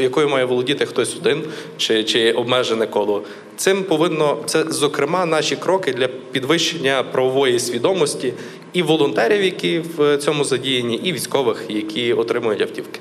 [0.00, 1.42] якою має володіти хтось один
[1.76, 3.22] чи, чи обмежене коло.
[3.56, 8.32] Цим повинно це зокрема наші кроки для підвищення правової свідомості
[8.72, 13.00] і волонтерів, які в цьому задіяні, і військових, які отримують автівки.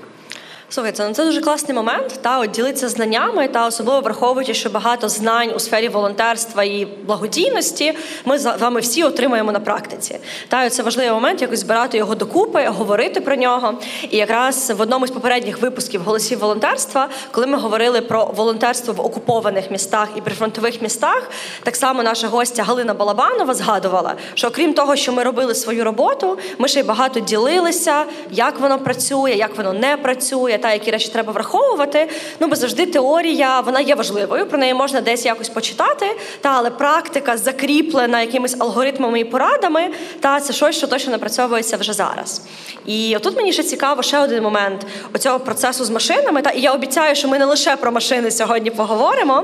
[0.70, 2.20] Слухайте, ну це дуже класний момент.
[2.22, 7.94] Та от ділитися знаннями, та особливо враховуючи, що багато знань у сфері волонтерства і благодійності
[8.26, 10.20] ми з вами всі отримуємо на практиці.
[10.48, 13.74] Та це важливий момент, якось збирати його докупи, говорити про нього.
[14.10, 19.02] І якраз в одному з попередніх випусків голосів волонтерства, коли ми говорили про волонтерство в
[19.02, 21.30] окупованих містах і прифронтових містах,
[21.64, 26.38] так само наша гостя Галина Балабанова згадувала, що окрім того, що ми робили свою роботу,
[26.58, 31.10] ми ще й багато ділилися, як воно працює, як воно не працює, та які речі
[31.10, 32.10] треба враховувати.
[32.40, 34.46] Ну бо завжди теорія вона є важливою.
[34.46, 36.06] Про неї можна десь якось почитати.
[36.42, 39.90] Та але практика закріплена якимись алгоритмами і порадами.
[40.20, 42.42] Та це щось, що точно напрацьовується вже зараз.
[42.86, 46.42] І отут мені ще цікаво ще один момент оцього процесу з машинами.
[46.42, 49.44] Та і я обіцяю, що ми не лише про машини сьогодні поговоримо.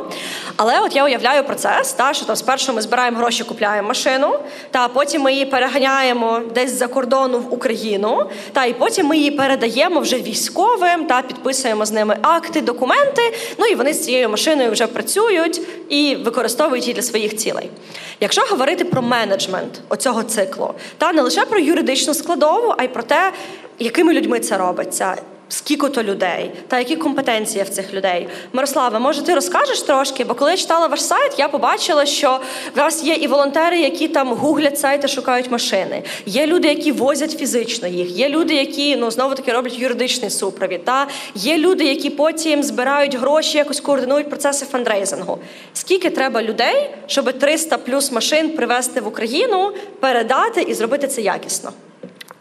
[0.58, 4.40] Але от я уявляю процес, та що там спершу ми збираємо гроші, купляємо машину,
[4.72, 9.32] та потім ми її переганяємо десь за кордону в Україну, та і потім ми її
[9.32, 13.22] передаємо вже військовим та підписуємо з ними акти, документи.
[13.58, 17.70] Ну і вони з цією машиною вже працюють і використовують її для своїх цілей.
[18.20, 23.04] Якщо говорити про менеджмент оцього циклу, та не лише про юридичну складову, а й про
[23.04, 23.32] те,
[23.80, 25.16] якими людьми це робиться.
[25.54, 28.28] Скільки то людей, та які компетенції в цих людей.
[28.54, 30.24] Мирослава, може, ти розкажеш трошки?
[30.24, 32.40] Бо коли я читала ваш сайт, я побачила, що
[32.76, 36.04] в вас є і волонтери, які там гуглять сайти, шукають машини.
[36.26, 38.10] Є люди, які возять фізично їх.
[38.10, 40.86] Є люди, які ну знову таки роблять юридичний супровід.
[40.86, 45.40] Та є люди, які потім збирають гроші, якось координують процеси фандрейзингу.
[45.74, 51.72] Скільки треба людей, щоб 300 плюс машин привезти в Україну, передати і зробити це якісно?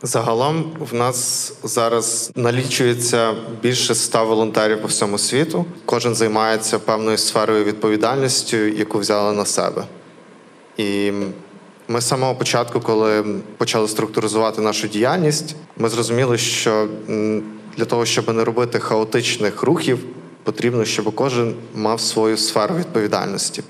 [0.04, 5.64] Загалом в нас зараз налічується більше ста волонтерів по всьому світу.
[5.84, 9.84] Кожен займається певною сферою відповідальністю, яку взяли на себе.
[10.76, 11.12] І
[11.88, 13.24] ми з самого початку, коли
[13.56, 16.88] почали структуризувати нашу діяльність, ми зрозуміли, що
[17.76, 19.98] для того, щоб не робити хаотичних рухів,
[20.42, 23.62] потрібно, щоб кожен мав свою сферу відповідальності.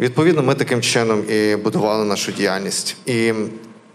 [0.00, 2.96] Відповідно, ми таким чином і будували нашу діяльність.
[3.06, 3.32] І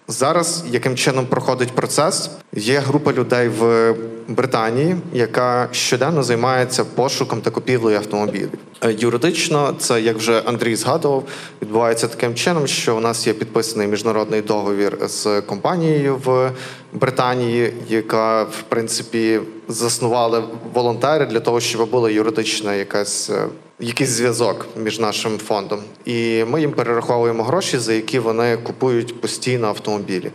[0.07, 2.29] Зараз яким чином проходить процес?
[2.53, 3.93] Є група людей в
[4.27, 8.49] Британії, яка щоденно займається пошуком та купівлею автомобілів.
[8.83, 11.23] Е, Юридично, це як вже Андрій згадував,
[11.61, 16.51] відбувається таким чином, що у нас є підписаний міжнародний договір з компанією в
[16.93, 23.31] Британії, яка в принципі заснували волонтери для того, щоб була юридична якась.
[23.79, 29.67] Якийсь зв'язок між нашим фондом, і ми їм перераховуємо гроші, за які вони купують постійно
[29.67, 30.31] автомобілі.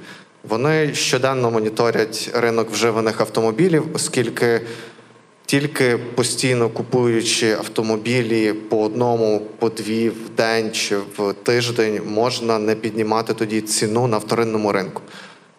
[0.48, 4.60] Вони щоденно моніторять ринок вживаних автомобілів, оскільки
[5.46, 12.74] тільки постійно купуючи автомобілі по одному, по дві в день чи в тиждень, можна не
[12.74, 15.02] піднімати тоді ціну на вторинному ринку.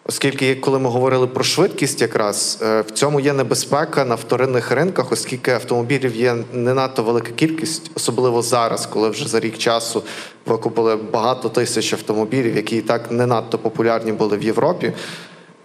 [0.04, 5.12] Оскільки, коли ми говорили про швидкість, якраз е, в цьому є небезпека на вторинних ринках,
[5.12, 10.02] оскільки автомобілів є не надто велика кількість, особливо зараз, коли вже за рік часу
[10.46, 14.92] викупили багато тисяч автомобілів, які і так не надто популярні були в Європі.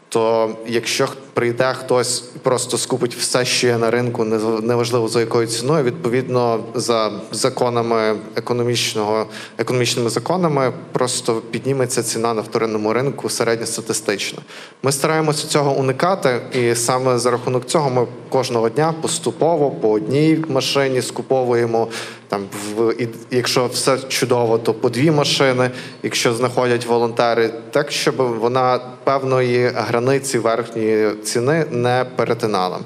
[0.10, 4.24] То якщо прийде хтось просто скупить все, що є на ринку,
[4.62, 9.26] неважливо за якою ціною, відповідно за законами економічного
[9.58, 14.40] економічними законами, просто підніметься ціна на вторинному ринку середньостатистично.
[14.84, 20.44] Ми стараємося цього уникати, і саме за рахунок цього ми кожного дня поступово по одній
[20.50, 21.88] машині скуповуємо
[22.28, 25.72] там, в і якщо все чудово, то по дві машини,
[26.04, 32.80] якщо знаходять волонтери, так щоб вона певної границі верхньої ціни не перетинала.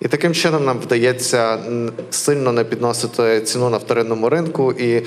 [0.00, 1.58] І таким чином нам вдається
[2.10, 5.02] сильно не підносити ціну на вторинному ринку і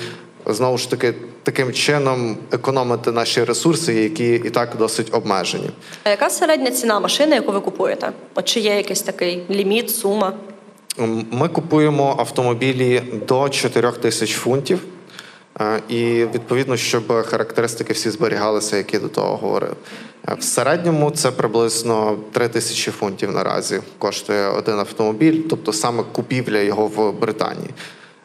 [0.46, 5.70] знову ж таки таким чином економити наші ресурси, які і так досить обмежені.
[6.04, 8.12] А яка середня ціна машини, яку ви купуєте?
[8.34, 10.32] От чи є якийсь такий ліміт, сума?
[11.00, 14.80] М, Ми купуємо автомобілі до 4 тисяч фунтів.
[15.60, 16.02] Е, І
[16.34, 19.74] відповідно, щоб характеристики всі зберігалися, які до того говорив.
[20.28, 26.58] Е, В середньому це приблизно 3 тисячі фунтів наразі коштує один автомобіль, тобто саме купівля
[26.58, 27.70] його в Британії.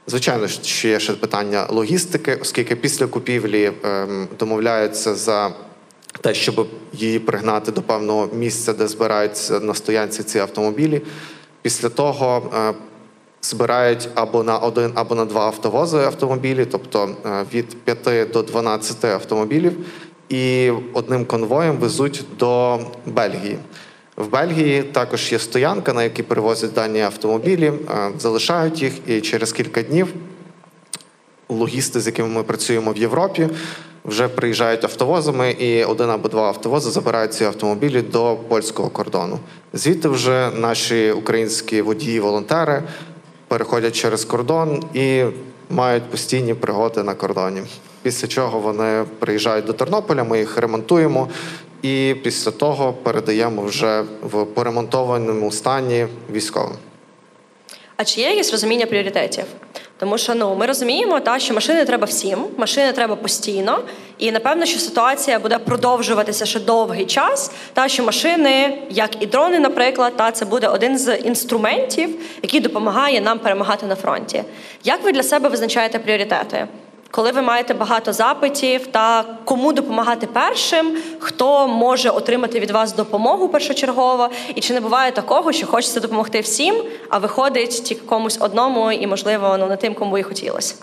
[0.08, 5.52] Звичайно, що є ще питання логістики, оскільки після купівлі ем, домовляються за
[6.22, 11.02] те, щоб її пригнати до певного місця, де збираються на стоянці ці автомобілі.
[11.62, 12.74] Після того е,
[13.42, 19.06] збирають або на один, або на два автовози автомобілі, тобто е, від 5 до 12
[19.06, 19.74] автомобілів.
[20.30, 23.58] і одним конвоєм везуть до Бельгії.
[24.18, 29.52] В Бельгії також є стоянка, на якій перевозять дані автомобілі, е, залишають їх, і через
[29.52, 30.08] кілька днів
[31.52, 33.50] логісти, з якими ми працюємо в Європі,
[34.06, 39.40] вже приїжджають автовозами, і один або два автовози забирають ці автомобілі до польського кордону.
[39.74, 42.84] Звідти вже наші українські водії, волонтери
[43.48, 45.24] переходять через кордон і
[45.70, 47.62] мають постійні пригоди на кордоні.
[48.02, 51.30] Після чого вони приїжджають до Тернополя, ми їх ремонтуємо,
[51.82, 56.76] і після того передаємо вже в поремонтованому стані військовим.
[57.98, 59.46] А чи є якесь розуміння пріоритетів?
[60.02, 63.80] Тому що ну ми розуміємо, та що машини треба всім, машини треба постійно,
[64.18, 67.52] і напевно, що ситуація буде продовжуватися ще довгий час.
[67.74, 72.10] Та що машини, як і дрони, наприклад, та це буде один з інструментів,
[72.42, 74.44] який допомагає нам перемагати на фронті.
[74.84, 76.68] Як ви для себе визначаєте пріоритети?
[77.12, 83.50] Коли ви маєте багато запитів, та кому допомагати першим, хто може отримати від вас допомогу
[83.50, 86.76] першочергово, і чи не буває такого, що хочеться допомогти всім,
[87.10, 90.76] а виходить тільки комусь одному, і можливо ну не тим, кому і хотілося?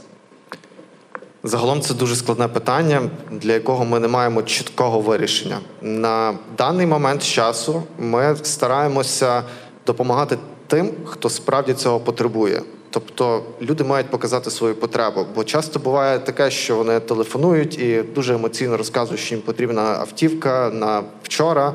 [1.42, 5.58] Загалом це дуже складне питання, для якого ми не маємо чіткого вирішення.
[5.82, 9.42] На даний момент часу ми стараємося
[9.86, 12.62] допомагати тим, хто справді цього потребує.
[12.91, 18.34] Тобто люди мають показати свою потребу, бо часто буває таке, що вони телефонують і дуже
[18.34, 21.74] емоційно розказують, що їм потрібна автівка на вчора,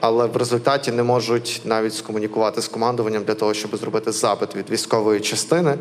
[0.00, 4.70] але в результаті не можуть навіть скомунікувати з командуванням для того, щоб зробити запит від
[4.70, 5.74] військової частини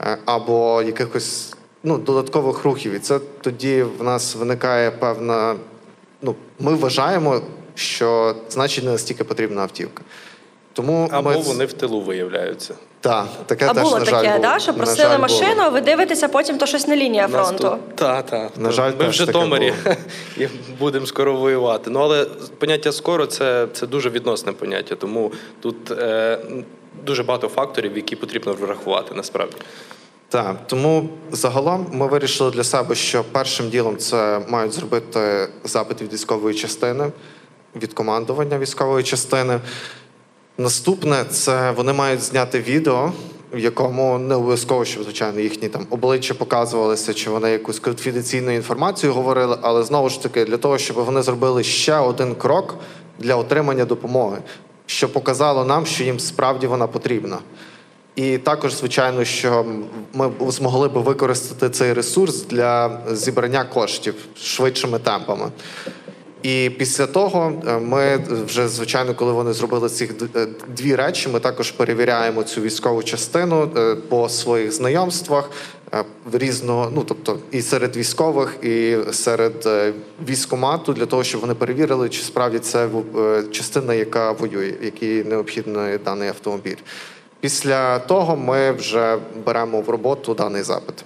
[0.00, 2.92] е, або якихось ну, додаткових рухів.
[2.92, 5.56] І це тоді в нас виникає певна.
[6.22, 7.40] Ну, ми вважаємо,
[7.74, 10.02] що значить не настільки потрібна автівка.
[10.72, 11.36] Тому Або ми...
[11.36, 12.74] вони в тилу виявляються.
[13.02, 14.42] Так, таке А теж, було на жаль, таке, було.
[14.42, 15.62] да, що На просили жаль, машину, було.
[15.66, 17.64] а ви дивитеся, потім то щось не лінія фронту.
[17.68, 18.50] тут- Та, та.
[18.56, 19.74] На жаль, ми в теж таке Житомирі
[20.36, 20.46] і
[20.78, 21.90] будемо скоро воювати.
[21.90, 22.24] Ну але
[22.58, 26.38] поняття скоро це, це дуже відносне поняття, тому тут е,
[27.06, 29.56] дуже багато факторів, які потрібно врахувати насправді.
[30.28, 36.12] Так, тому загалом ми вирішили для себе, що першим ділом це мають зробити запит від
[36.12, 37.10] військової частини,
[37.76, 39.60] від командування військової частини.
[40.58, 43.12] Наступне це вони мають зняти відео,
[43.52, 49.12] в якому не обов'язково, щоб звичайно їхні там обличчя показувалися, чи вони якусь конфіденційну інформацію
[49.12, 52.74] говорили, але знову ж таки для того, щоб вони зробили ще один крок
[53.18, 54.38] для отримання допомоги,
[54.86, 57.38] що показало нам, що їм справді вона потрібна.
[58.16, 59.66] І також, звичайно, що
[60.12, 65.50] ми змогли би використати цей ресурс для зібрання коштів швидшими темпами.
[66.42, 68.16] І після того е, ми
[68.46, 70.10] вже, звичайно, коли вони зробили ці
[70.68, 75.50] дві речі, ми також перевіряємо цю військову частину е, по своїх знайомствах
[75.94, 79.92] е, різного, ну тобто і серед військових, і серед е,
[80.28, 82.86] військомату, для того, щоб вони перевірили, чи справді це
[83.16, 86.76] е, частина, яка воює, якій необхідний даний автомобіль.
[87.40, 91.04] Після того ми вже беремо в роботу даний запит.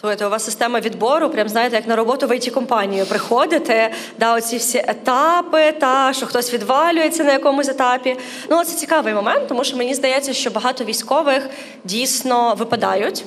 [0.00, 4.34] Слухайте, у вас система відбору, прям знаєте, як на роботу в it компанію приходите, да,
[4.34, 8.16] оці всі етапи, та що хтось відвалюється на якомусь етапі.
[8.50, 11.48] Ну, це цікавий момент, тому що мені здається, що багато військових
[11.84, 13.24] дійсно випадають.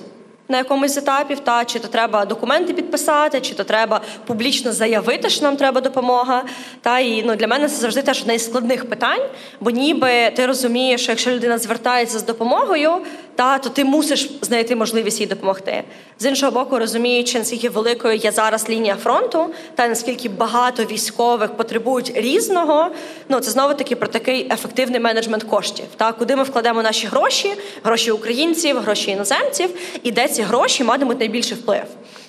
[0.50, 5.30] На якомусь з етапів, та чи то треба документи підписати, чи то треба публічно заявити,
[5.30, 6.44] що нам треба допомога.
[6.82, 9.22] Та і ну для мене це завжди теж одне із складних питань,
[9.60, 12.92] бо ніби ти розумієш, що якщо людина звертається з допомогою,
[13.36, 15.84] та то ти мусиш знайти можливість їй допомогти.
[16.20, 22.12] З іншого боку, розуміючи, наскільки великою є зараз лінія фронту, та наскільки багато військових потребують
[22.16, 22.88] різного,
[23.30, 25.86] ну це знову таки про такий ефективний менеджмент коштів.
[25.98, 27.54] Та куди ми вкладемо наші гроші,
[27.84, 29.70] гроші українців, гроші іноземців,
[30.04, 31.84] і де ці гроші матимуть найбільший вплив.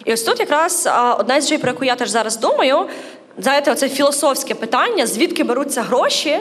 [0.05, 0.89] І ось тут якраз
[1.19, 2.87] одна з речей, про яку я теж зараз думаю,
[3.39, 6.39] знаєте, оце філософське питання: звідки беруться гроші?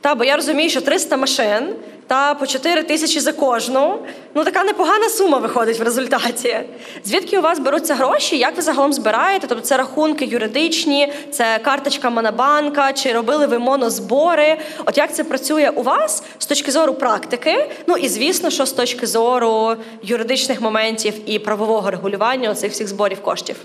[0.00, 1.74] Та, бо я розумію, що 300 машин
[2.06, 3.98] та по 4 тисячі за кожну.
[4.34, 6.60] Ну така непогана сума виходить в результаті.
[7.04, 8.38] Звідки у вас беруться гроші?
[8.38, 9.46] Як ви загалом збираєте?
[9.46, 14.58] Тобто це рахунки юридичні, це карточка Монобанка, чи робили ви монозбори?
[14.86, 17.70] От як це працює у вас з точки зору практики?
[17.86, 23.22] Ну і звісно, що з точки зору юридичних моментів і правового регулювання цих всіх зборів
[23.22, 23.56] коштів.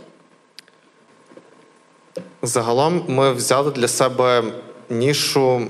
[2.41, 4.43] Загалом ми взяли для себе
[4.89, 5.67] нішу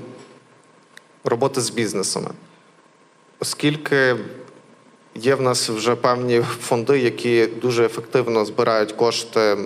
[1.24, 2.30] роботи з бізнесами,
[3.40, 4.16] оскільки
[5.14, 9.56] є в нас вже певні фонди, які дуже ефективно збирають кошти е,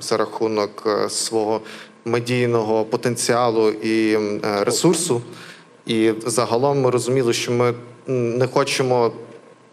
[0.00, 1.60] за рахунок е, свого
[2.04, 5.22] медійного потенціалу і е, ресурсу.
[5.86, 7.74] І загалом ми розуміли, що ми
[8.06, 9.12] не хочемо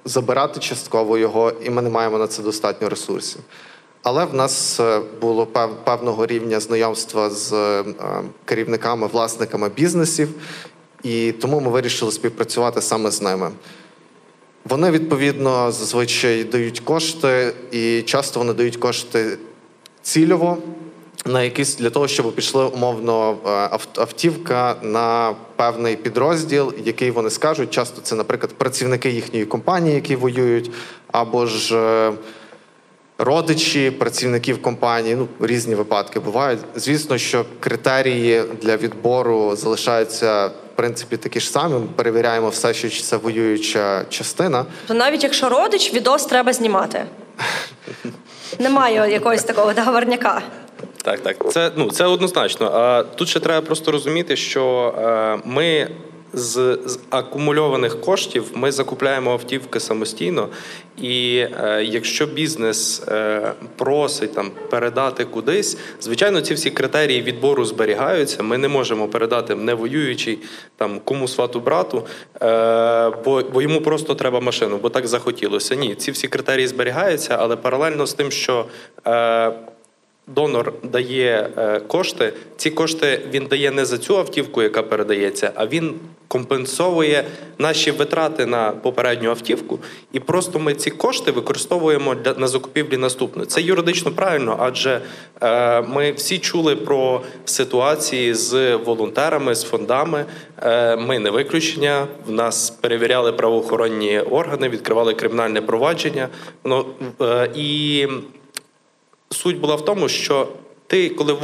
[0.05, 3.41] забирати частково його, і ми не маємо на це достатньо ресурсів.
[4.03, 5.45] Але в нас е, було
[5.83, 7.83] певного рівня знайомства з е,
[8.45, 10.29] керівниками, власниками бізнесів,
[11.03, 13.51] і тому ми вирішили співпрацювати саме з ними.
[14.65, 19.37] Вони відповідно зазвичай дають кошти, і часто вони дають кошти
[20.01, 20.57] цільово
[21.25, 23.49] на якісь для того, щоб пішли умовно е,
[23.95, 27.71] автівка на певний підрозділ, який вони скажуть.
[27.71, 30.71] Часто це, наприклад, працівники їхньої компанії, які воюють,
[31.11, 32.13] або ж е,
[33.17, 35.15] родичі працівників компанії.
[35.15, 36.59] Ну різні випадки бувають.
[36.75, 40.51] Звісно, що критерії для відбору залишаються.
[40.73, 41.73] В принципі, такі ж самі.
[41.73, 44.65] Ми перевіряємо все, що це воююча частина.
[44.87, 47.05] То навіть якщо родич, відос треба знімати.
[48.59, 50.41] Немає якогось такого договорняка.
[51.03, 52.71] Так, так, це ну це однозначно.
[52.73, 55.89] А тут ще треба просто розуміти, що е, ми
[56.33, 60.49] з, з акумульованих коштів ми закупляємо автівки самостійно,
[60.97, 68.43] і е, якщо бізнес е, просить там передати кудись, звичайно, ці всі критерії відбору зберігаються.
[68.43, 70.39] Ми не можемо передати невоюючий
[70.77, 72.05] там кому свату брату,
[72.41, 75.75] е, бо, бо йому просто треба машину, бо так захотілося.
[75.75, 78.65] Ні, ці всі критерії зберігаються, але паралельно з тим, що
[79.07, 79.51] е,
[80.35, 85.67] донор дає е, кошти, ці кошти він дає не за цю автівку, яка передається, а
[85.67, 85.93] він
[86.31, 87.25] компенсовує
[87.57, 89.79] наші витрати на попередню автівку,
[90.13, 93.47] і просто ми ці кошти використовуємо для на закупівлі наступної.
[93.47, 95.01] Це юридично правильно, адже
[95.41, 100.25] е, ми всі чули про ситуації з волонтерами, з фондами.
[100.61, 102.07] Е, ми не виключення.
[102.27, 106.27] В нас перевіряли правоохоронні органи, відкривали кримінальне провадження.
[106.63, 106.85] Ну,
[107.21, 108.07] е, і
[109.31, 110.47] суть була в тому, що
[110.87, 111.37] ти, коли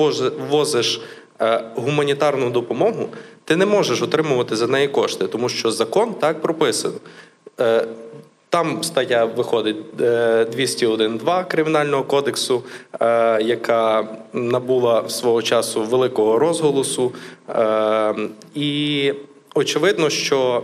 [0.50, 1.02] возиш
[1.42, 3.10] е, гуманітарну допомогу,
[3.46, 6.94] ти не можеш отримувати за неї кошти, тому що закон так прописано.
[7.60, 7.88] Е,
[8.50, 12.64] там стаття виходить 201.2 е, Кримінального кодексу,
[13.42, 17.12] яка набула свого часу великого розголосу.
[18.56, 19.14] І
[19.56, 20.64] очевидно, що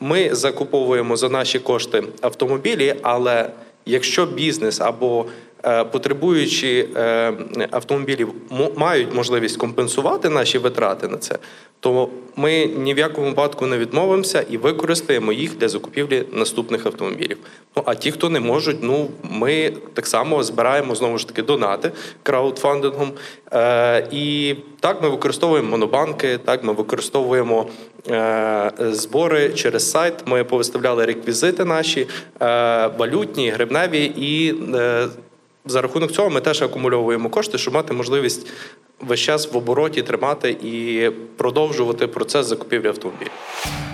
[0.00, 3.50] ми закуповуємо за наші кошти автомобілі, але
[3.86, 5.26] якщо бізнес або
[5.66, 7.32] Е, потребуючи е,
[7.70, 8.34] автомобілів
[8.76, 11.38] мають можливість компенсувати наші витрати на це,
[11.80, 17.38] то ми ні в якому випадку не відмовимося і використаємо їх для закупівлі наступних автомобілів.
[17.76, 21.92] Ну а ті, хто не можуть, ну ми так само збираємо знову ж таки донати
[22.22, 23.12] краудфандингом.
[23.52, 27.66] Е, І так ми використовуємо монобанки, так ми використовуємо.
[28.78, 32.06] Збори через сайт ми повиставляли реквізити наші
[32.98, 34.54] валютні, гривневі і
[35.66, 38.46] за рахунок цього ми теж акумульовуємо кошти, щоб мати можливість
[39.00, 43.30] весь час в обороті тримати і продовжувати процес закупівлі автомобілів.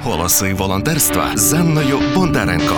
[0.03, 2.77] Голоси волонтерства з Анною Бондаренко.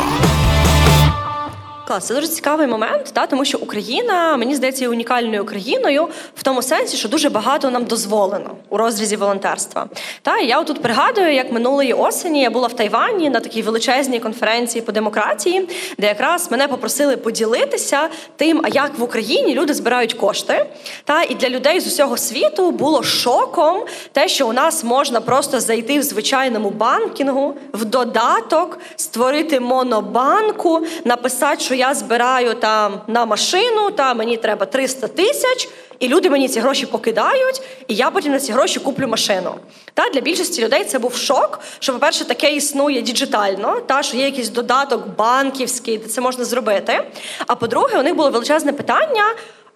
[1.92, 6.62] Клас, це дуже цікавий момент, та тому що Україна, мені здається, унікальною країною в тому
[6.62, 9.86] сенсі, що дуже багато нам дозволено у розрізі волонтерства.
[10.22, 14.20] Та і я тут пригадую, як минулої осені я була в Тайвані на такій величезній
[14.20, 15.68] конференції по демократії,
[15.98, 20.66] де якраз мене попросили поділитися тим, а як в Україні люди збирають кошти.
[21.04, 25.60] Та і для людей з усього світу було шоком те, що у нас можна просто
[25.60, 33.90] зайти в звичайному банкінгу в додаток, створити монобанку, написати, що я збираю там на машину,
[33.90, 35.68] та мені треба 300 тисяч,
[35.98, 39.54] і люди мені ці гроші покидають, і я потім на ці гроші куплю машину.
[39.94, 44.24] Та Для більшості людей це був шок, що, по-перше, таке існує діджитально, та що є
[44.24, 47.04] якийсь додаток банківський, де це можна зробити.
[47.46, 49.24] А по-друге, у них було величезне питання.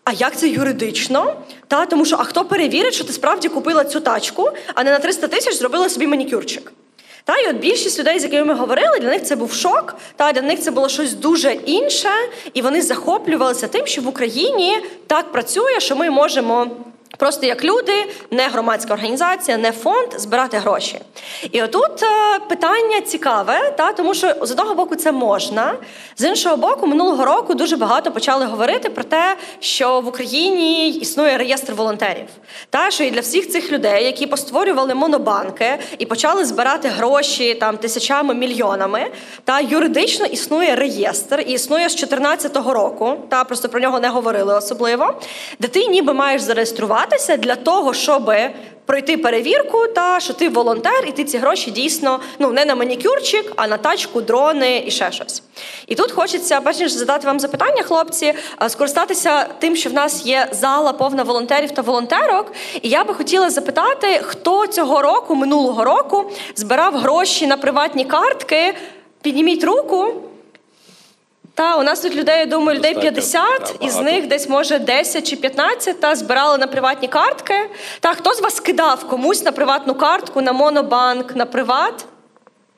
[0.05, 1.35] А як це юридично?
[1.69, 4.99] Та тому що а хто перевірить, що ти справді купила цю тачку, а не на
[4.99, 6.73] 300 тисяч зробила собі манікюрчик?
[7.27, 9.97] Та і от більшість людей, з якими ми говорили, для них це був шок.
[10.17, 12.09] Та для них це було щось дуже інше,
[12.55, 16.67] і вони захоплювалися тим, що в Україні так працює, що ми можемо.
[17.17, 17.93] Просто як люди,
[18.31, 21.01] не громадська організація, не фонд збирати гроші.
[21.53, 25.75] І отут е, питання цікаве, та тому що з одного боку це можна,
[26.17, 31.39] з іншого боку, минулого року дуже багато почали говорити про те, що в Україні існує
[31.39, 32.27] реєстр волонтерів.
[32.71, 37.77] Та що і для всіх цих людей, які постворювали монобанки і почали збирати гроші там
[37.77, 39.07] тисячами мільйонами,
[39.45, 43.15] та юридично існує реєстр, і існує з 2014 року.
[43.29, 45.21] Та просто про нього не говорили особливо,
[45.59, 48.33] де ти ніби маєш зареєструвати готуватися для того, щоб
[48.87, 53.53] пройти перевірку, та що ти волонтер, і ти ці гроші дійсно ну не на манікюрчик,
[53.57, 55.43] а на тачку, дрони і ще щось.
[55.87, 58.35] І тут хочеться, перш ніж задати вам запитання, хлопці,
[58.69, 62.53] скористатися тим, що в нас є зала повна волонтерів та волонтерок.
[62.83, 68.75] І я би хотіла запитати, хто цього року, минулого року, збирав гроші на приватні картки.
[69.23, 70.15] Підніміть руку.
[71.57, 75.27] Та у нас тут людей, я думаю, людей 50, та, із них десь може 10
[75.31, 77.55] чи 15 та збирали на приватні картки.
[78.01, 82.05] Та хто з вас кидав комусь на приватну картку, на монобанк, на приват?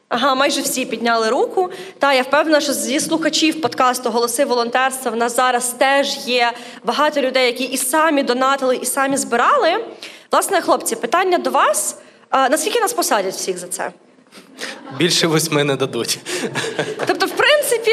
[0.09, 1.71] Ага, майже всі підняли руку.
[1.99, 6.53] Та я впевнена, що зі слухачів подкасту Голоси волонтерства в нас зараз теж є
[6.85, 9.85] багато людей, які і самі донатили, і самі збирали.
[10.33, 11.97] Власне, хлопці, питання до вас:
[12.31, 13.93] а, наскільки нас посадять всіх за це?
[14.99, 16.19] Більше восьми не дадуть.
[17.07, 17.29] Тобто,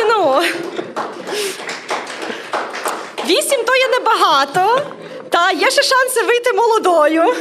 [0.03, 0.43] ну.
[3.27, 4.81] Вісім то є небагато.
[5.29, 7.35] Та є ще шанси вийти молодою.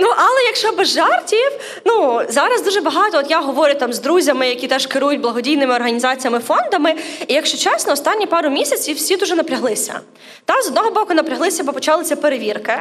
[0.00, 0.07] Ну,
[0.48, 1.50] якщо без жартів,
[1.84, 3.18] ну зараз дуже багато.
[3.18, 6.94] От я говорю там з друзями, які теж керують благодійними організаціями, фондами.
[7.26, 10.00] І якщо чесно, останні пару місяців всі дуже напряглися.
[10.44, 12.72] Та з одного боку напряглися, бо почалися перевірки.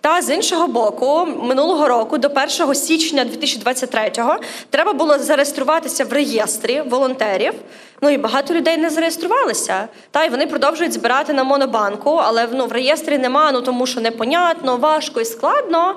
[0.00, 4.36] Та з іншого боку, минулого року, до 1 січня 2023-го,
[4.70, 7.52] треба було зареєструватися в реєстрі волонтерів.
[8.00, 9.88] Ну і багато людей не зареєструвалися.
[10.10, 14.00] Та й вони продовжують збирати на монобанку, але ну, в реєстрі нема, ну тому що
[14.00, 15.94] непонятно, важко і складно.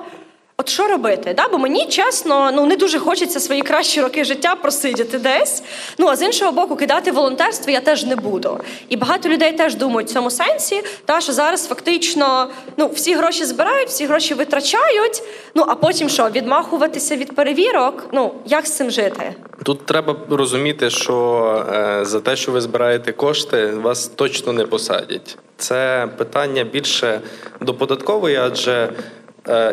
[0.60, 1.34] От що робити?
[1.36, 1.48] Да?
[1.48, 5.62] Бо мені чесно, ну не дуже хочеться свої кращі роки життя просидіти десь.
[5.98, 8.60] Ну а з іншого боку, кидати волонтерство я теж не буду.
[8.88, 13.44] І багато людей теж думають в цьому сенсі, та що зараз фактично ну всі гроші
[13.44, 15.22] збирають, всі гроші витрачають.
[15.54, 18.08] Ну а потім що відмахуватися від перевірок?
[18.12, 19.34] Ну як з цим жити?
[19.62, 25.38] Тут треба розуміти, що е, за те, що ви збираєте кошти, вас точно не посадять.
[25.56, 27.20] Це питання більше
[27.60, 28.92] до податкової, адже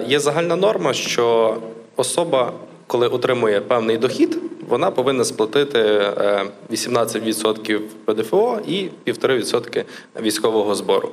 [0.07, 1.57] є загальна норма, що
[1.95, 2.51] особа,
[2.87, 4.37] коли отримує певний дохід,
[4.69, 9.83] вона повинна сплатити е, 18% ПДФО і 1,5%
[10.21, 11.09] військового збору.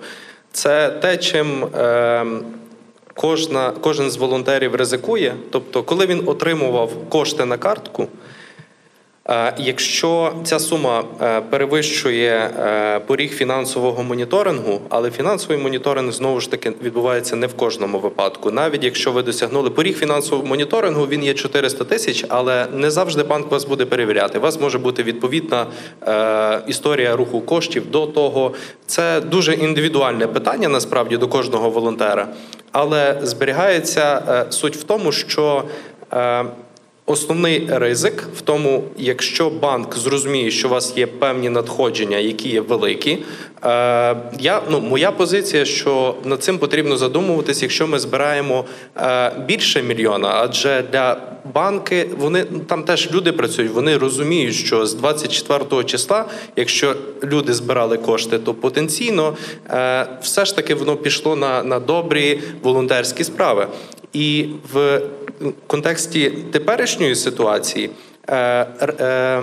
[0.53, 1.65] Це те, чим.
[1.65, 2.27] е,
[3.15, 5.35] Кожна, кожен з волонтерів ризикує.
[5.51, 8.07] Тобто, коли він отримував кошти на картку, е,
[9.59, 16.73] якщо ця сума е, перевищує е, поріг фінансового моніторингу, але фінансовий моніторинг знову ж таки
[16.83, 18.51] відбувається не в кожному випадку.
[18.51, 23.51] Навіть якщо ви досягнули поріг фінансового моніторингу, він є 400 тисяч, але не завжди банк
[23.51, 24.39] вас буде перевіряти.
[24.39, 25.67] У вас може бути відповідна
[26.07, 28.53] е, історія руху коштів до того.
[28.87, 32.29] Це дуже індивідуальне питання насправді до кожного волонтера.
[32.73, 35.65] Але зберігається е, суть в тому, що
[36.13, 36.45] е,
[37.07, 42.61] Основний ризик в тому, якщо банк зрозуміє, що у вас є певні надходження, які є
[42.61, 43.13] великі.
[43.13, 43.19] Е,
[44.41, 48.65] я, ну, моя позиція, що над цим потрібно задумуватись, якщо ми збираємо
[48.97, 51.17] е, більше мільйона, адже для
[51.55, 56.25] банки вони там теж люди працюють, вони розуміють, що з 24 числа,
[56.57, 59.37] якщо люди збирали кошти, то потенційно
[59.71, 63.67] е, все ж таки воно пішло на, на добрі волонтерські справи.
[64.13, 65.01] І в
[65.67, 67.91] контексті теперішньої ситуації
[68.29, 68.67] е,
[69.01, 69.43] е,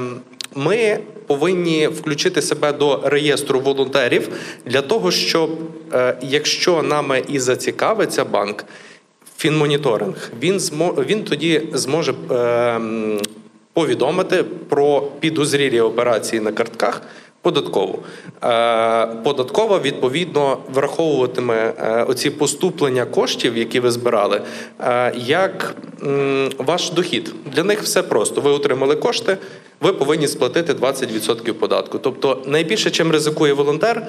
[0.55, 4.29] ми повинні включити себе до реєстру волонтерів
[4.65, 5.49] для того, щоб
[5.93, 8.65] е, якщо нами і зацікавиться банк,
[9.37, 12.81] фінмоніторинг, він змо він тоді зможе е,
[13.73, 17.01] повідомити про підозрілі операції на картках.
[17.41, 18.03] Податкову
[18.43, 24.41] Е, податкова відповідно враховуватиме е, оці поступлення коштів, які ви збирали,
[24.79, 25.75] е, як
[26.57, 27.33] ваш дохід.
[27.55, 28.41] Для них все просто.
[28.41, 29.37] Ви отримали кошти,
[29.81, 31.99] ви повинні сплатити 20% податку.
[31.99, 34.07] Тобто, найбільше, чим ризикує волонтер,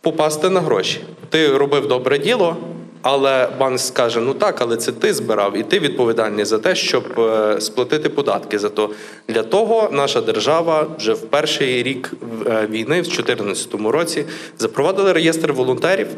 [0.00, 1.00] попасти на гроші.
[1.28, 2.56] Ти робив добре діло,
[3.04, 7.20] але банк скаже: ну так, але це ти збирав, і ти відповідальний за те, щоб
[7.20, 8.90] е, сплатити податки за то.
[9.28, 12.12] Для того наша держава вже в перший рік
[12.46, 14.24] е, війни, в 2014 році,
[14.58, 16.08] запровадила реєстр волонтерів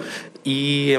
[0.45, 0.99] і.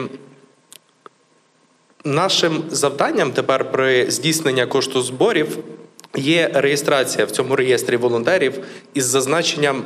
[2.06, 5.58] Нашим завданням тепер при здійсненні кошту зборів
[6.16, 8.54] є реєстрація в цьому реєстрі волонтерів
[8.94, 9.84] із зазначенням.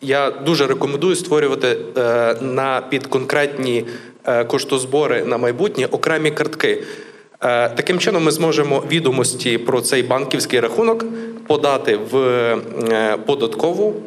[0.00, 3.84] Я дуже рекомендую створювати е, на під конкретні
[4.24, 6.82] е, коштозбори на майбутнє окремі картки.
[7.40, 11.04] Е, Таким чином, ми зможемо відомості про цей банківський рахунок
[11.46, 12.56] подати в
[13.26, 14.02] податкову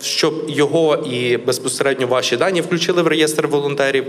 [0.00, 4.04] щоб його і безпосередньо ваші дані включили в реєстр волонтерів,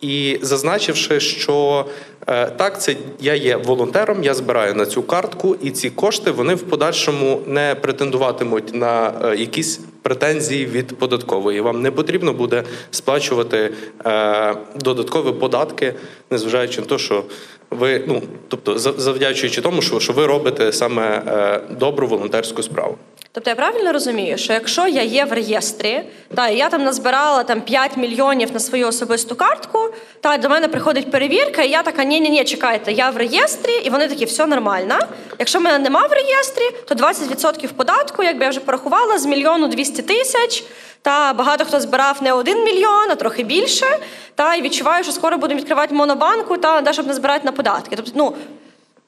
[0.00, 1.86] і зазначивши, що
[2.26, 6.54] е, так, це я є волонтером, я збираю на цю картку, і ці кошти вони
[6.54, 11.60] в подальшому не претендуватимуть на е, якісь претензії від податкової.
[11.60, 13.72] Вам не потрібно буде сплачувати
[14.06, 15.94] е, додаткові податки,
[16.30, 17.24] незважаючи на те, що
[17.70, 22.98] ви ну тобто, завдячуючи тому, що що ви робите саме е, добру волонтерську справу.
[23.36, 26.02] Тобто я правильно розумію, що якщо я є в реєстрі,
[26.34, 29.78] та я там назбирала там 5 мільйонів на свою особисту картку,
[30.20, 33.72] та до мене приходить перевірка, і я така, ні ні ні чекайте, я в реєстрі,
[33.84, 34.94] і вони такі, все нормально.
[35.38, 40.02] Якщо мене нема в реєстрі, то 20% податку, якби я вже порахувала, з мільйону 200
[40.02, 40.64] тисяч.
[41.06, 43.86] Та багато хто збирав не один мільйон, а трохи більше.
[44.34, 47.96] Та і відчуваю, що скоро будемо відкривати монобанку, та де щоб не збирати на податки.
[47.96, 48.34] Тобто, ну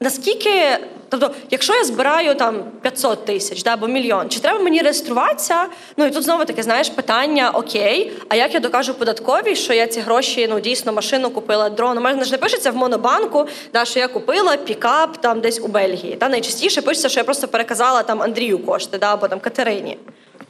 [0.00, 0.78] Наскільки,
[1.08, 5.66] тобто, якщо я збираю там 500 тисяч да, або мільйон, чи треба мені реєструватися?
[5.96, 9.86] Ну і тут знову таке знаєш питання: окей, а як я докажу податковій, що я
[9.86, 11.98] ці гроші ну дійсно машину купила дрон?
[11.98, 15.68] У мене ж не пишеться в монобанку, да, що я купила пікап там десь у
[15.68, 16.16] Бельгії.
[16.16, 19.98] Та найчастіше пишеться, що я просто переказала там Андрію кошти, да, або там Катерині.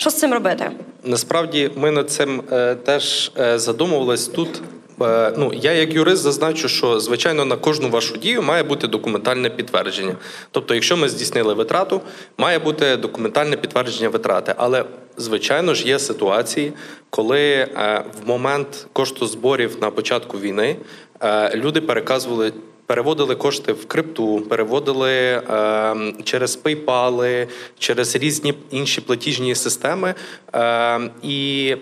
[0.00, 0.70] Що з цим робити?
[1.04, 4.62] Насправді ми над цим е, теж е, задумувались тут.
[5.02, 9.50] Е, ну я як юрист зазначу, що звичайно на кожну вашу дію має бути документальне
[9.50, 10.16] підтвердження.
[10.50, 12.00] Тобто, якщо ми здійснили витрату,
[12.36, 14.54] має бути документальне підтвердження витрати.
[14.56, 14.84] Але
[15.16, 16.72] звичайно ж є ситуації,
[17.10, 17.64] коли
[18.24, 20.76] в момент кошту зборів на початку війни
[21.54, 22.52] люди переказували.
[22.88, 25.42] Переводили кошти в крипту, переводили е,
[26.24, 27.46] через PayPal,
[27.78, 30.14] через різні інші платіжні системи.
[30.54, 31.76] Е, і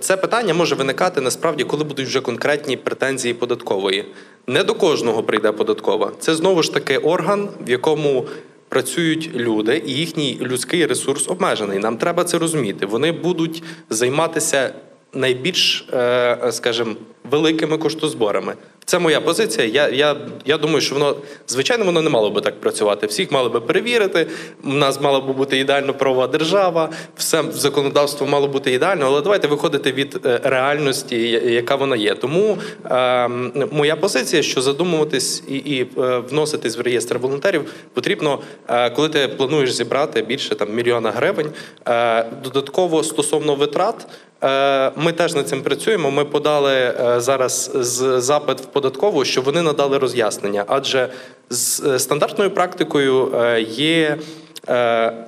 [0.00, 4.04] це питання може виникати насправді, коли будуть вже конкретні претензії податкової.
[4.46, 6.12] Не до кожного прийде податкова.
[6.18, 8.26] Це знову ж таки орган, в якому
[8.68, 11.78] працюють люди, і їхній людський ресурс обмежений.
[11.78, 12.86] Нам треба це розуміти.
[12.86, 14.74] Вони будуть займатися
[15.14, 16.94] найбільш, е, скажімо,
[17.30, 18.54] великими коштозборами.
[18.84, 19.66] Це моя позиція.
[19.66, 21.16] Я я, я думаю, що воно
[21.48, 23.06] звичайно воно не мало би так працювати.
[23.06, 24.26] Всіх мали би перевірити.
[24.64, 29.48] У нас мала би бути ідеально правова держава, все законодавство мало бути ідеально, але давайте
[29.48, 32.14] виходити від е, реальності, яка вона є.
[32.14, 32.58] Тому
[32.90, 33.28] е,
[33.70, 39.28] моя позиція, що задумуватись і і е, вноситись в реєстр волонтерів, потрібно, е, коли ти
[39.28, 41.50] плануєш зібрати більше там мільйона гривень.
[41.88, 44.06] Е, додатково стосовно витрат.
[44.42, 46.10] Е, ми теж над цим працюємо.
[46.10, 47.70] Ми подали е, зараз
[48.18, 51.08] запит в податкову, щоб вони надали роз'яснення, адже
[51.50, 53.32] з е, стандартною практикою
[53.68, 54.18] є.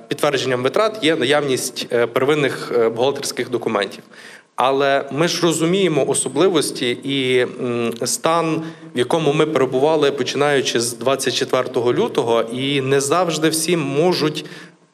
[0.07, 4.03] Підтвердженням витрат є наявність первинних бухгалтерських документів.
[4.55, 7.47] Але ми ж розуміємо особливості і
[8.05, 8.63] стан,
[8.95, 14.45] в якому ми перебували починаючи з 24 лютого, і не завжди всі можуть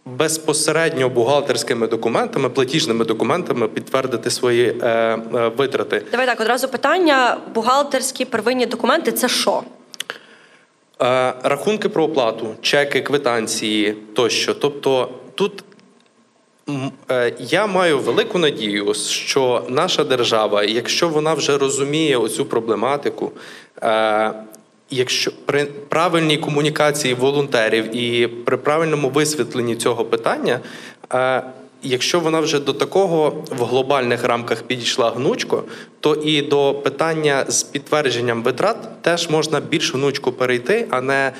[0.06, 6.04] безпосередньо бухгалтерськими документами, платіжними документами підтвердити свої е, е, витрати.
[6.12, 9.64] Давай так одразу питання: бухгалтерські первинні документи це що?
[11.02, 14.54] Е, рахунки про оплату, чеки, квитанції тощо.
[14.54, 15.64] Тобто тут.
[17.12, 23.32] Е, я маю велику надію, що наша держава, якщо вона вже розуміє оцю проблематику,
[23.84, 24.34] е,
[24.92, 30.60] якщо при правильній комунікації волонтерів і при правильному висвітленні цього питання,
[31.14, 31.44] е,
[31.84, 35.64] якщо вона вже до такого в глобальних рамках підійшла гнучко,
[36.00, 41.32] то і до питання з підтвердженням витрат теж можна більш гнучко перейти, а не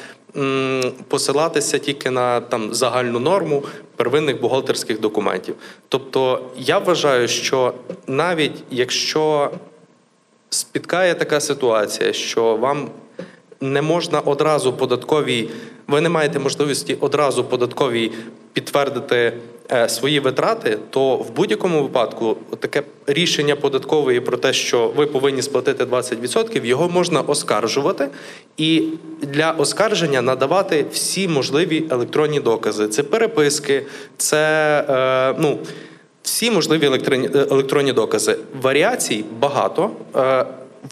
[1.08, 3.64] Посилатися тільки на там загальну норму
[3.96, 5.56] первинних бухгалтерських документів.
[5.90, 7.74] Тобто я вважаю, що
[8.08, 9.52] навіть якщо
[10.50, 12.90] спіткає така ситуація, що вам
[13.62, 15.50] не можна одразу податковій,
[15.88, 18.12] ви не маєте можливості одразу податковій
[18.54, 19.34] підтвердити
[19.72, 25.42] е, свої витрати, то в будь-якому випадку таке рішення податкової про те, що ви повинні
[25.42, 28.10] сплатити 20%, його можна оскаржувати
[28.58, 28.84] і
[29.22, 32.88] для оскарження надавати всі можливі електронні докази.
[32.88, 33.86] Це переписки,
[34.18, 35.60] це е, ну.
[36.24, 38.38] Всі можливі електронні електронні докази.
[38.62, 39.92] Варіацій багато.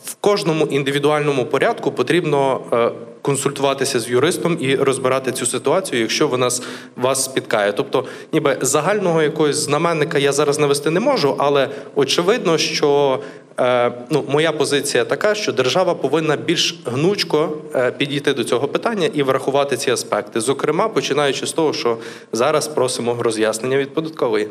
[0.06, 6.50] В кожному індивідуальному порядку потрібно е, консультуватися з юристом і розбирати цю ситуацію, якщо вона
[6.96, 7.72] вас спіткає.
[7.72, 13.20] Тобто, ніби загального якогось знаменника я зараз навести не можу, але очевидно, що
[13.60, 19.10] е, ну, моя позиція така, що держава повинна більш гнучко е, підійти до цього питання
[19.14, 20.42] і врахувати ці аспекти.
[20.42, 21.98] Зокрема, починаючи з того, що
[22.32, 24.48] зараз просимо роз'яснення від податкової.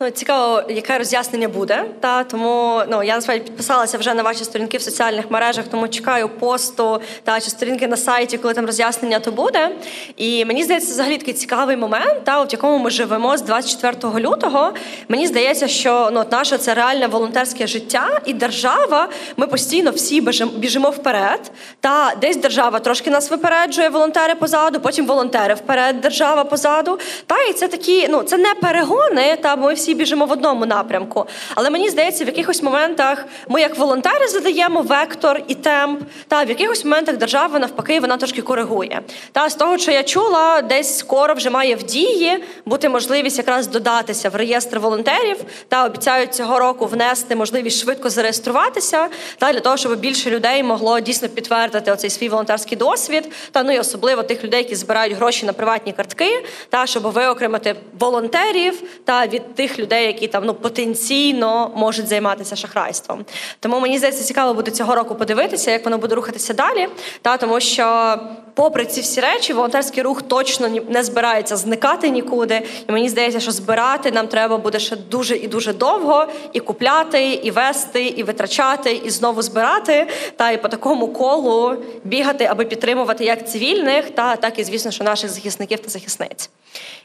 [0.00, 1.84] Ну, цікаво, яке роз'яснення буде.
[2.00, 6.28] Та тому ну я насправді підписалася вже на ваші сторінки в соціальних мережах, тому чекаю
[6.28, 9.70] посту та чи сторінки на сайті, коли там роз'яснення то буде.
[10.16, 14.72] І мені здається, взагалі такий цікавий момент, та в якому ми живемо з 24 лютого.
[15.08, 19.08] Мені здається, що ну наше це реальне волонтерське життя і держава.
[19.36, 20.20] Ми постійно всі
[20.56, 21.50] біжимо вперед.
[21.80, 26.98] Та десь держава трошки нас випереджує, волонтери позаду, потім волонтери вперед, держава позаду.
[27.26, 30.66] Та і це такі, ну це не перегони, та ми всі всі біжимо в одному
[30.66, 31.26] напрямку.
[31.54, 36.00] Але мені здається, в якихось моментах ми, як волонтери, задаємо вектор і темп.
[36.28, 39.00] Та в якихось моментах держава навпаки вона трошки коригує.
[39.32, 43.66] Та з того, що я чула, десь скоро вже має в дії бути можливість якраз
[43.66, 45.36] додатися в реєстр волонтерів
[45.68, 49.08] та обіцяють цього року внести можливість швидко зареєструватися
[49.38, 53.72] та для того, щоб більше людей могло дійсно підтвердити оцей свій волонтерський досвід, та ну
[53.72, 59.26] і особливо тих людей, які збирають гроші на приватні картки, та щоб виокремити волонтерів та
[59.26, 63.24] від тих людей, які там ну потенційно можуть займатися шахрайством.
[63.60, 66.88] Тому мені здається, цікаво буде цього року подивитися, як воно буде рухатися далі.
[67.22, 68.16] Та тому, що,
[68.54, 72.62] попри ці всі речі, волонтерський рух точно не збирається зникати нікуди.
[72.88, 77.32] І мені здається, що збирати нам треба буде ще дуже і дуже довго і купляти,
[77.32, 80.06] і вести, і витрачати, і знову збирати.
[80.36, 85.04] Та і по такому колу бігати, аби підтримувати як цивільних, та так і звісно, що
[85.04, 86.50] наших захисників та захисниць.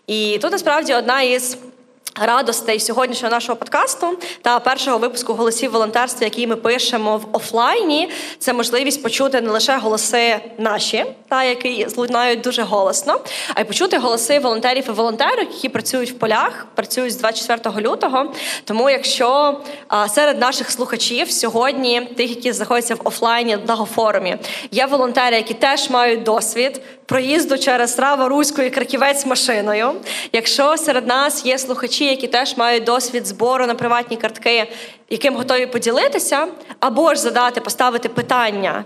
[0.08, 1.58] І тут насправді одна із.
[2.20, 4.08] Радостей сьогоднішнього нашого подкасту
[4.42, 8.10] та першого випуску голосів волонтерства, який ми пишемо в офлайні,
[8.40, 13.20] це можливість почути не лише голоси наші, та які лунають дуже голосно,
[13.54, 18.34] а й почути голоси волонтерів і волонтерок, які працюють в полях, працюють з 24 лютого.
[18.64, 19.60] Тому, якщо
[20.10, 24.38] серед наших слухачів сьогодні, тих, які знаходяться в офлайні одного форумі,
[24.72, 29.92] є волонтери, які теж мають досвід проїзду через Рава Руську і Краківець машиною.
[30.34, 34.72] Якщо серед нас є слухачі, які теж мають досвід збору на приватні картки,
[35.10, 36.48] яким готові поділитися,
[36.80, 38.86] або ж задати, поставити питання.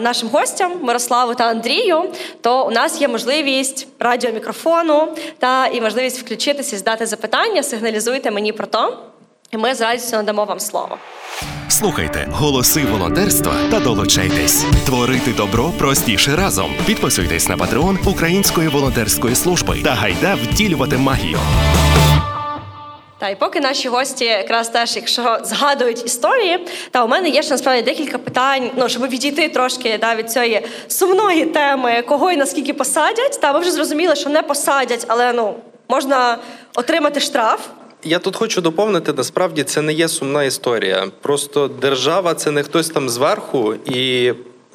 [0.00, 2.04] Нашим гостям Мирославу та Андрію,
[2.40, 7.62] то у нас є можливість радіомікрофону та і можливість включитися, здати запитання.
[7.62, 8.98] Сигналізуйте мені про то,
[9.52, 10.98] ми з радістю надамо вам слово.
[11.68, 14.64] Слухайте голоси волонтерства та долучайтесь.
[14.86, 16.74] Творити добро простіше разом.
[16.86, 21.38] Підписуйтесь на патреон Української волонтерської служби та гайда втілювати магію.
[23.18, 27.50] Та і поки наші гості якраз теж, якщо згадують історії, та у мене є ж
[27.50, 32.74] насправді декілька питань, ну щоб відійти трошки да, від цієї сумної теми, кого і наскільки
[32.74, 33.40] посадять.
[33.40, 35.54] Та ви вже зрозуміли, що не посадять, але ну
[35.88, 36.38] можна
[36.74, 37.60] отримати штраф.
[38.04, 41.06] Я тут хочу доповнити, насправді це не є сумна історія.
[41.20, 44.32] Просто держава це не хтось там зверху, і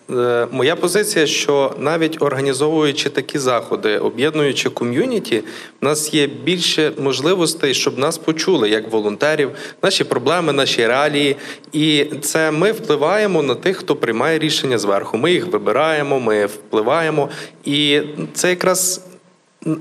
[0.10, 5.44] е, моя позиція, що навіть організовуючи такі заходи, об'єднуючи ком'юніті,
[5.82, 9.52] в нас є більше можливостей, щоб нас почули як волонтерів,
[9.84, 11.36] наші проблеми, наші реалії.
[11.72, 15.18] І це ми впливаємо на тих, хто приймає рішення зверху.
[15.18, 17.30] Ми їх вибираємо, ми впливаємо,
[17.66, 18.02] і
[18.34, 19.02] це якраз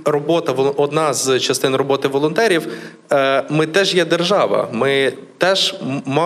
[0.05, 2.69] робота одна з частин роботи волонтерів.
[3.13, 4.69] Е, ми теж є держава.
[4.73, 5.75] Ми теж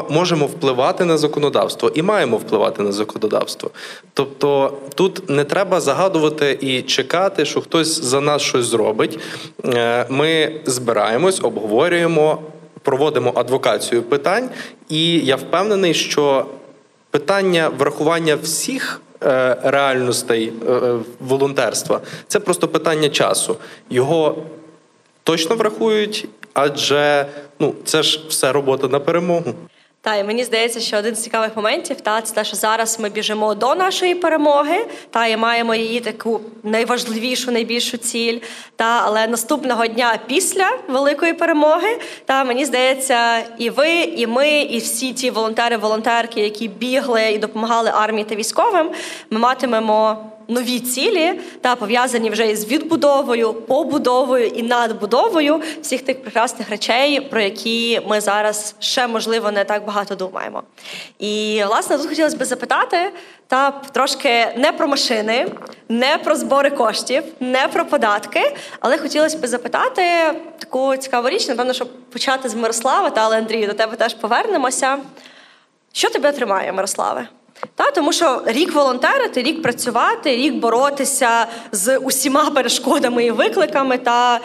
[0.08, 3.70] можемо впливати на законодавство і маємо впливати на законодавство.
[4.14, 9.18] Тобто тут не треба загадувати і чекати, що хтось за нас щось зробить.
[9.64, 12.42] Е, ми збираємось, обговорюємо,
[12.82, 14.50] проводимо адвокацію питань,
[14.88, 16.46] і я впевнений, що
[17.10, 19.00] питання врахування всіх.
[19.22, 22.00] Е, реальностей е, е, волонтерства.
[22.28, 23.56] Це просто питання часу.
[23.90, 24.36] Його
[25.22, 27.26] точно врахують, адже
[27.58, 29.54] ну це ж все робота на перемогу.
[30.04, 33.08] Та і мені здається, що один з цікавих моментів та це те, що зараз ми
[33.08, 38.38] біжимо до нашої перемоги, та і маємо її таку найважливішу, найбільшу ціль.
[38.76, 44.78] Та але наступного дня після великої перемоги, та мені здається, і ви, і ми, і
[44.78, 48.90] всі ті волонтери-волонтерки, які бігли і допомагали армії та військовим,
[49.30, 56.70] ми матимемо нові цілі, та пов'язані вже із відбудовою, побудовою і надбудовою всіх тих прекрасних
[56.70, 60.62] речей, про які ми зараз ще можливо не так багато думаємо.
[61.18, 62.96] І власне тут хотілося б запитати
[63.46, 65.46] та трошки не про машини,
[65.88, 70.02] не про збори коштів, не про податки, але хотілося б запитати
[70.58, 74.98] таку цікаву річ, напевно, щоб почати з Мирослава, та але Андрію, до тебе теж повернемося.
[75.92, 77.28] Що тебе тримає, Мирославе?
[77.74, 84.40] Та, тому що рік волонтерити, рік працювати, рік боротися з усіма перешкодами і викликами та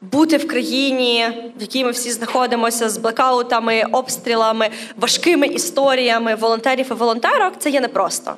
[0.00, 6.94] бути в країні, в якій ми всі знаходимося, з блекаутами, обстрілами, важкими історіями волонтерів і
[6.94, 8.34] волонтерок, це є непросто.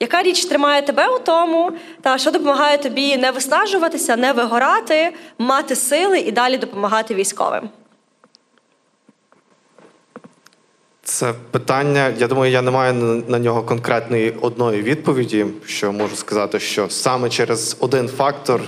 [0.00, 5.76] Яка річ тримає тебе у тому, та що допомагає тобі не виснажуватися, не вигорати, мати
[5.76, 7.70] сили і далі допомагати військовим?
[11.10, 12.14] Це питання.
[12.18, 15.46] Я думаю, я не маю на нього конкретної одної відповіді.
[15.66, 18.60] Що можу сказати, що саме через один фактор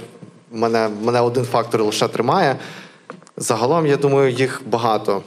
[0.51, 2.57] мене мене один фактор лише тримає.
[3.37, 5.23] Загалом, я думаю, їх багато.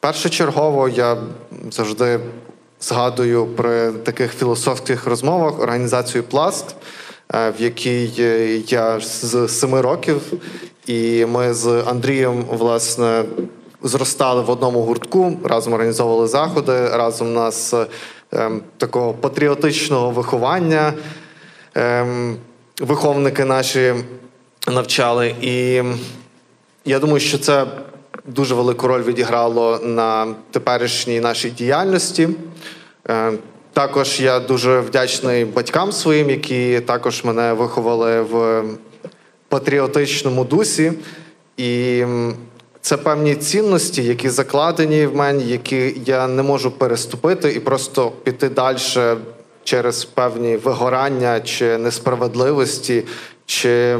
[0.00, 1.16] Першочергово я
[1.70, 2.20] завжди
[2.80, 6.76] згадую при таких філософських розмовах організацію Пласт,
[7.34, 8.10] е, в якій
[8.68, 10.20] я з семи років,
[10.86, 13.24] і ми з Андрієм власне
[13.82, 17.74] зростали в одному гуртку, разом організовували заходи, разом нас
[18.32, 20.92] ем, такого патріотичного виховання.
[21.74, 22.36] Ем,
[22.80, 23.94] виховники наші
[24.68, 25.34] навчали.
[25.40, 25.82] І
[26.84, 27.66] я думаю, що це
[28.26, 32.28] дуже велику роль відіграло на теперішній нашій діяльності.
[33.08, 33.32] Е,
[33.72, 38.64] також я дуже вдячний батькам своїм, які також мене виховали в
[39.48, 40.92] патріотичному дусі.
[41.56, 42.04] І
[42.82, 48.48] це певні цінності, які закладені в мене, які я не можу переступити і просто піти
[48.48, 48.78] далі
[49.64, 53.04] через певні вигорання чи несправедливості,
[53.46, 53.98] чи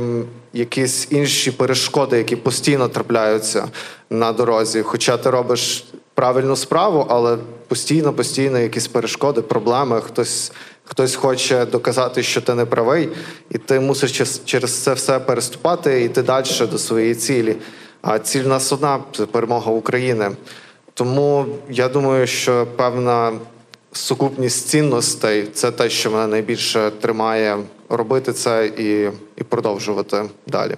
[0.52, 3.68] якісь інші перешкоди, які постійно трапляються
[4.10, 4.82] на дорозі.
[4.82, 10.00] Хоча ти робиш правильну справу, але постійно, постійно якісь перешкоди, проблеми.
[10.00, 10.52] Хтось
[10.84, 13.08] хтось хоче доказати, що ти не правий,
[13.50, 17.56] і ти мусиш через це все переступати і йти далі до своєї цілі.
[18.02, 20.30] А ціль нас одна це перемога України.
[20.94, 23.32] Тому я думаю, що певна
[23.92, 30.76] сукупність цінностей це те, що мене найбільше тримає робити це і, і продовжувати далі.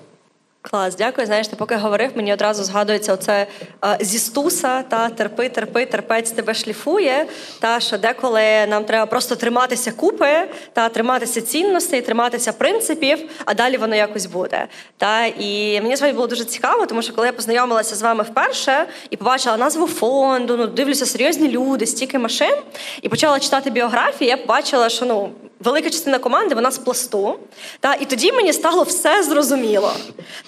[0.70, 1.26] Клас, дякую.
[1.26, 3.46] Знаєш, ти поки говорив, мені одразу згадується оце
[3.80, 7.26] а, зі стуса та терпи, терпи, терпець тебе шліфує.
[7.60, 13.76] Та що деколи нам треба просто триматися купи, та триматися цінностей, триматися принципів, а далі
[13.76, 14.66] воно якось буде.
[14.96, 18.86] Та і мені справді було дуже цікаво, тому що коли я познайомилася з вами вперше
[19.10, 22.54] і побачила назву фонду, ну дивлюся серйозні люди, стільки машин,
[23.02, 25.30] і почала читати біографії, я побачила, що ну
[25.64, 27.38] велика частина команди вона з пласту.
[27.80, 29.92] Та, І тоді мені стало все зрозуміло.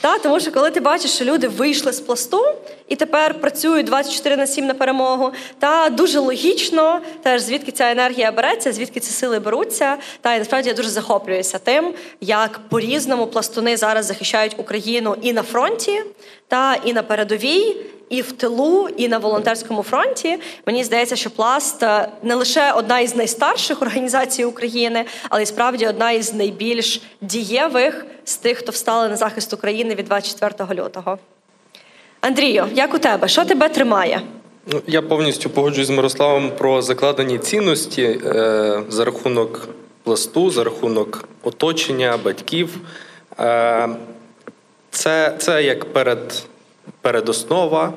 [0.01, 2.45] Та, Тому що коли ти бачиш, що люди вийшли з пласту
[2.89, 8.33] і тепер працюють 24 на 7 на перемогу, та дуже логічно, теж звідки ця енергія
[8.33, 9.97] береться, звідки ці сили беруться.
[10.21, 15.43] Та і насправді я дуже захоплююся тим, як по-різному пластуни зараз захищають Україну і на
[15.43, 16.03] фронті,
[16.49, 17.77] та і на передовій
[18.09, 20.39] і в тилу, і на волонтерському фронті.
[20.67, 25.87] Мені здається, що пласт е, не лише одна із найстарших організацій України, але й справді
[25.87, 31.19] одна із найбільш дієвих з тих, хто встали на захист України від 24 лютого.
[32.21, 33.29] Андрію, як у тебе?
[33.29, 34.21] Що тебе тримає?
[34.73, 39.69] Ну, я повністю погоджуюсь з Мирославом про закладені цінності е, за рахунок
[40.03, 42.79] пласту, за рахунок оточення, батьків.
[43.41, 43.89] Е,
[44.91, 46.43] Це це як перед
[47.07, 47.93] передоснова.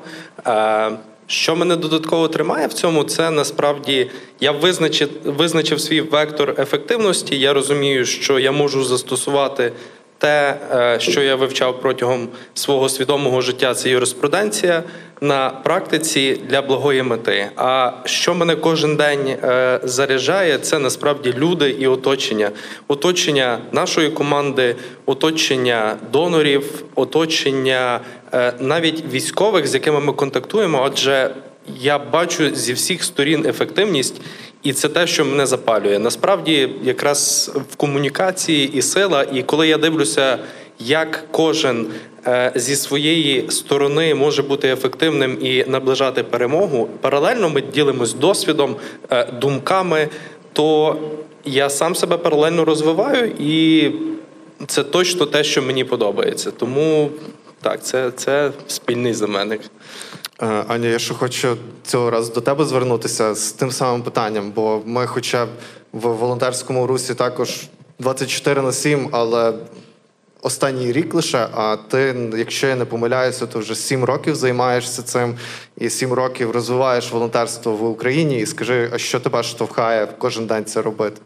[0.46, 0.90] Е,
[1.26, 7.38] що мене додатково тримає в цьому, це насправді я визначив, визначив свій вектор ефективності.
[7.38, 9.72] Я розумію, що я можу застосувати
[10.20, 14.82] те, е, що я вивчав протягом свого свідомого життя, це юриспруденція
[15.20, 17.50] на практиці для благої мети.
[17.56, 22.50] А що мене кожен день е, заряджає, це насправді люди і оточення,
[22.88, 28.00] оточення нашої команди, оточення донорів, оточення
[28.34, 31.30] е, навіть військових, з якими ми контактуємо, адже
[31.80, 34.20] я бачу зі всіх сторін ефективність.
[34.62, 35.98] І це те, що мене запалює.
[35.98, 39.26] Насправді, якраз в комунікації і сила.
[39.32, 40.38] І коли я дивлюся,
[40.78, 41.86] як кожен
[42.26, 48.76] е, зі своєї сторони може бути ефективним і наближати перемогу, паралельно ми ділимось досвідом,
[49.10, 50.08] е, думками,
[50.52, 50.96] то
[51.44, 53.90] я сам себе паралельно розвиваю, і
[54.66, 56.50] це точно те, що мені подобається.
[56.50, 57.10] Тому
[57.62, 59.60] так, це, це спільний знаменник.
[60.42, 64.82] Е, Аня, я ще хочу цього разу до тебе звернутися з тим самим питанням, бо
[64.84, 65.48] ми, хоча б
[65.92, 67.68] в волонтерському русі також
[67.98, 69.52] 24 на 7, але
[70.42, 71.48] останній рік лише.
[71.54, 75.34] А ти, якщо я не помиляюся, то вже 7 років займаєшся цим
[75.78, 78.40] і 7 років розвиваєш волонтерство в Україні.
[78.40, 81.20] І скажи, а що тебе штовхає кожен день це робити?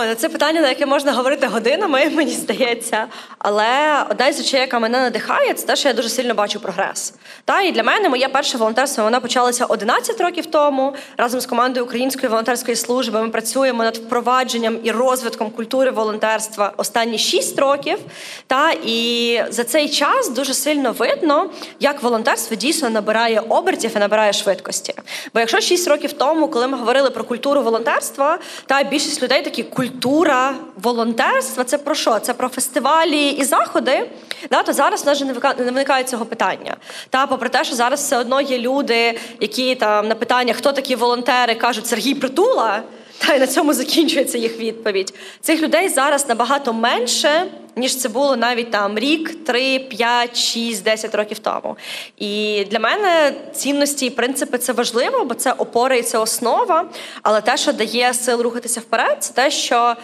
[0.00, 3.06] Ой, це питання, на яке можна говорити годинами, мені здається.
[3.38, 3.66] Але
[4.10, 7.14] одна із речей, яка мене надихає, це те, що я дуже сильно бачу прогрес.
[7.44, 10.94] Та і для мене моє перше волонтерство воно почалося 11 років тому.
[11.16, 17.18] Разом з командою Української волонтерської служби ми працюємо над впровадженням і розвитком культури волонтерства останні
[17.18, 17.98] 6 років.
[18.46, 24.32] Та і за цей час дуже сильно видно, як волонтерство дійсно набирає обертів і набирає
[24.32, 24.94] швидкості.
[25.34, 29.62] Бо якщо 6 років тому, коли ми говорили про культуру волонтерства, та більшість людей такі
[29.88, 32.18] культура волонтерства це про що?
[32.18, 34.10] Це про фестивалі і заходи.
[34.50, 35.24] Да, то зараз навіть
[35.58, 36.76] не виникає цього питання.
[37.10, 40.96] Та попри те, що зараз все одно є люди, які там на питання, хто такі
[40.96, 42.82] волонтери, кажуть Сергій Притула.
[43.18, 45.14] Та й на цьому закінчується їх відповідь.
[45.40, 47.46] Цих людей зараз набагато менше,
[47.76, 51.76] ніж це було навіть там рік, три, п'ять, шість, десять років тому.
[52.18, 56.84] І для мене цінності і принципи це важливо, бо це опора і це основа.
[57.22, 59.96] Але те, що дає сил рухатися вперед, це те, що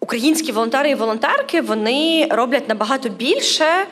[0.00, 3.86] українські волонтери і волонтерки вони роблять набагато більше,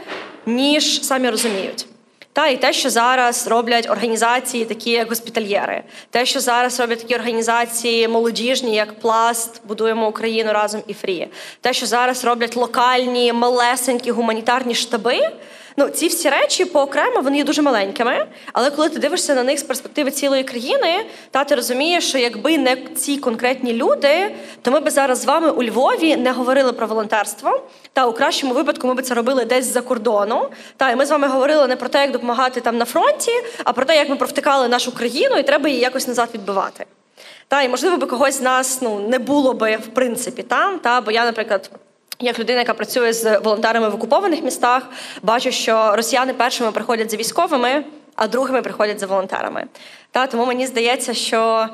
[0.46, 1.86] ніж самі розуміють.
[2.34, 7.14] Та і те, що зараз роблять організації, такі як госпітальєри, те, що зараз роблять такі
[7.14, 11.28] організації молодіжні, як Пласт, будуємо Україну разом і Фрі,
[11.60, 15.20] те, що зараз роблять локальні малесенькі гуманітарні штаби.
[15.76, 19.58] Ну, ці всі речі поокремо вони є дуже маленькими, але коли ти дивишся на них
[19.58, 24.80] з перспективи цілої країни, та ти розумієш, що якби не ці конкретні люди, то ми
[24.80, 27.62] би зараз з вами у Львові не говорили про волонтерство.
[27.92, 30.48] Та у кращому випадку ми би це робили десь за кордону.
[30.76, 33.32] Та і ми з вами говорили не про те, як допомагати там на фронті,
[33.64, 36.86] а про те, як ми провтикали нашу країну, і треба її якось назад відбивати.
[37.48, 40.78] Та і можливо би когось з нас ну не було би в принципі там.
[40.78, 41.70] Та бо я, наприклад.
[42.20, 44.82] Як людина, яка працює з волонтерами в окупованих містах,
[45.22, 47.84] бачу, що росіяни першими приходять за військовими,
[48.16, 49.64] а другими приходять за волонтерами.
[50.10, 51.68] Та тому мені здається, що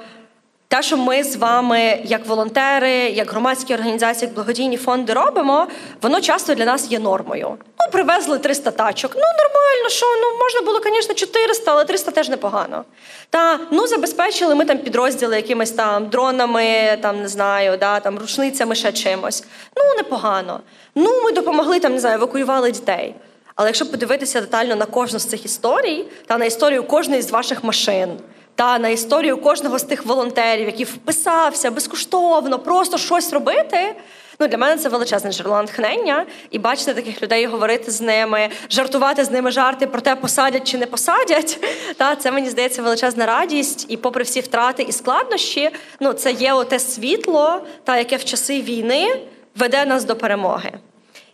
[0.68, 5.66] те, що ми з вами, як волонтери, як громадські організації, як благодійні фонди робимо,
[6.02, 7.56] воно часто для нас є нормою.
[7.80, 9.12] Ну, привезли 300 тачок.
[9.14, 12.84] Ну, нормально, що ну можна було, звісно, 400, але 300 теж непогано.
[13.30, 18.74] Та ну забезпечили ми там підрозділи якимись там дронами, там не знаю, да, там рушницями
[18.74, 19.44] ще чимось.
[19.76, 20.60] Ну, непогано.
[20.94, 23.14] Ну, ми допомогли там, не знаю, евакуювали дітей.
[23.54, 27.64] Але якщо подивитися детально на кожну з цих історій, та на історію кожної з ваших
[27.64, 28.18] машин
[28.58, 33.96] та на історію кожного з тих волонтерів, який вписався безкоштовно, просто щось робити.
[34.40, 39.24] Ну, для мене це величезне джерело натхнення, і бачити таких людей, говорити з ними, жартувати
[39.24, 41.64] з ними жарти про те, посадять чи не посадять.
[41.96, 46.52] Та це мені здається величезна радість, і, попри всі втрати і складнощі, ну це є
[46.52, 49.20] оте світло, та яке в часи війни
[49.56, 50.72] веде нас до перемоги.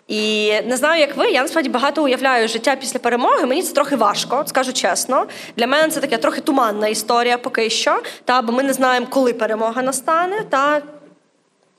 [0.08, 3.46] І не знаю, як ви, я насправді багато уявляю життя після перемоги.
[3.46, 5.26] Мені це трохи важко, скажу чесно.
[5.56, 8.02] Для мене це така трохи туманна історія поки що.
[8.24, 10.40] Та бо ми не знаємо, коли перемога настане.
[10.50, 10.82] Та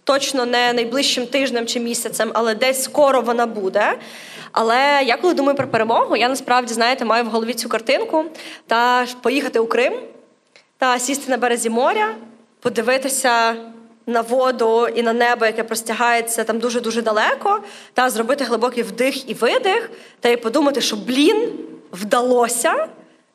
[0.04, 3.98] точно не найближчим тижнем чи місяцем, але десь скоро вона буде.
[4.52, 8.26] Але я коли думаю про перемогу, я насправді знаєте маю в голові цю картинку
[8.68, 9.94] та поїхати у Крим
[10.78, 12.16] та сісти на березі моря,
[12.60, 13.56] подивитися
[14.08, 17.60] на воду і на небо, яке простягається там дуже дуже далеко,
[17.94, 21.50] та зробити глибокий вдих і видих, та й подумати, що блін
[21.92, 22.88] вдалося.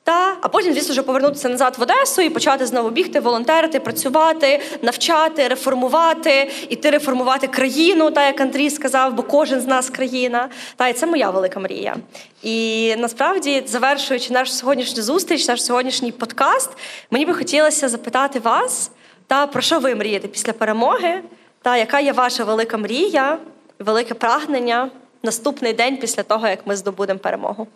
[0.04, 4.60] Та, а потім, звісно, вже повернутися назад в Одесу і почати знову бігти, волонтерити, працювати,
[4.82, 10.48] навчати, реформувати, іти реформувати країну, та як Андрій сказав, бо кожен з нас країна.
[10.76, 11.96] Та і це моя велика мрія.
[12.42, 16.70] І насправді, завершуючи нашу сьогоднішню зустріч, наш сьогоднішній подкаст,
[17.10, 18.90] мені би хотілося запитати вас.
[19.30, 21.20] Та про що ви мрієте після перемоги?
[21.62, 23.38] Та яка є ваша велика мрія,
[23.78, 24.90] велике прагнення
[25.22, 27.66] наступний день після того, як ми здобудемо перемогу?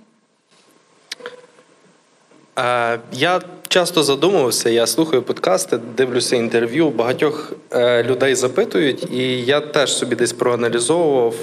[2.58, 6.90] Е, я часто задумувався, я слухаю подкасти, дивлюся інтерв'ю.
[6.90, 11.34] Багатьох е, людей запитують, і я теж собі десь проаналізовував.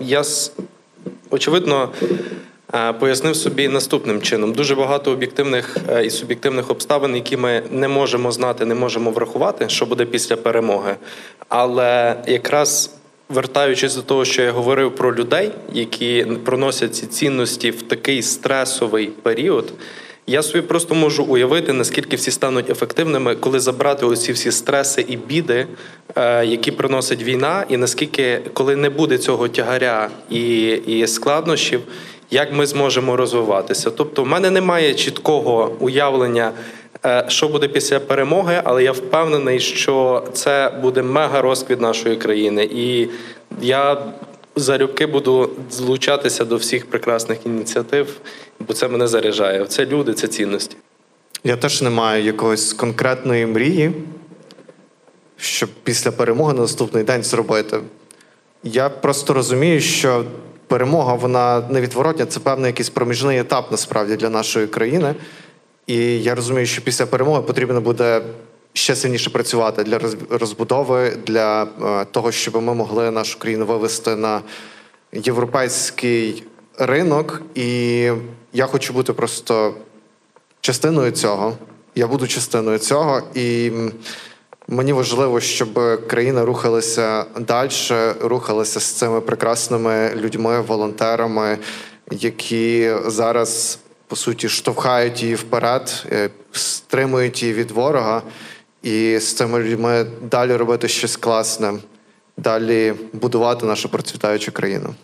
[0.00, 0.22] Я
[1.30, 2.49] очевидно Е,
[3.00, 8.32] пояснив собі наступним чином: дуже багато об'єктивних е, і суб'єктивних обставин, які ми не можемо
[8.32, 10.96] знати, не можемо врахувати, що буде після перемоги.
[11.48, 12.94] Але якраз
[13.28, 19.06] вертаючись до того, що я говорив про людей, які проносять ці цінності в такий стресовий
[19.06, 19.72] період.
[20.26, 25.16] Я собі просто можу уявити, наскільки всі стануть ефективними, коли забрати оці всі стреси і
[25.16, 25.66] біди,
[26.16, 31.80] е, які приносить війна, і наскільки, коли не буде цього тягаря і, і складнощів,
[32.30, 33.90] як ми зможемо розвиватися.
[33.90, 36.52] Тобто, в мене немає чіткого уявлення,
[37.06, 42.68] е, що буде після перемоги, але я впевнений, що це буде мега розквіт нашої країни.
[42.74, 43.08] І
[43.60, 44.02] я
[44.56, 48.16] залюбки буду злучатися до всіх прекрасних ініціатив,
[48.60, 49.66] бо це мене заряджає.
[49.66, 50.76] Це люди, це цінності.
[51.44, 53.92] Я теж не маю якоїсь конкретної мрії,
[55.36, 57.80] щоб після перемоги на наступний день зробити.
[58.62, 60.24] Я просто розумію, що
[60.70, 65.14] перемога вона невідворотня, це певний якийсь проміжний етап насправді для нашої країни.
[65.86, 68.22] І я розумію, що після перемоги потрібно буде
[68.72, 70.00] ще сильніше працювати для
[70.30, 74.40] розбудови, для е, того, щоб ми могли нашу країну вивести на
[75.12, 76.44] європейський
[76.78, 77.42] ринок.
[77.54, 78.10] І
[78.52, 79.74] я хочу бути просто
[80.60, 81.56] частиною цього.
[81.94, 83.70] Я буду частиною цього і.
[84.72, 87.70] Мені важливо, щоб країна рухалася далі,
[88.20, 91.58] рухалася з цими прекрасними людьми, волонтерами,
[92.10, 98.22] які зараз по суті штовхають її вперед, е, стримують її від ворога,
[98.82, 101.72] і з цими людьми далі робити щось класне,
[102.36, 104.94] далі будувати нашу процвітаючу країну.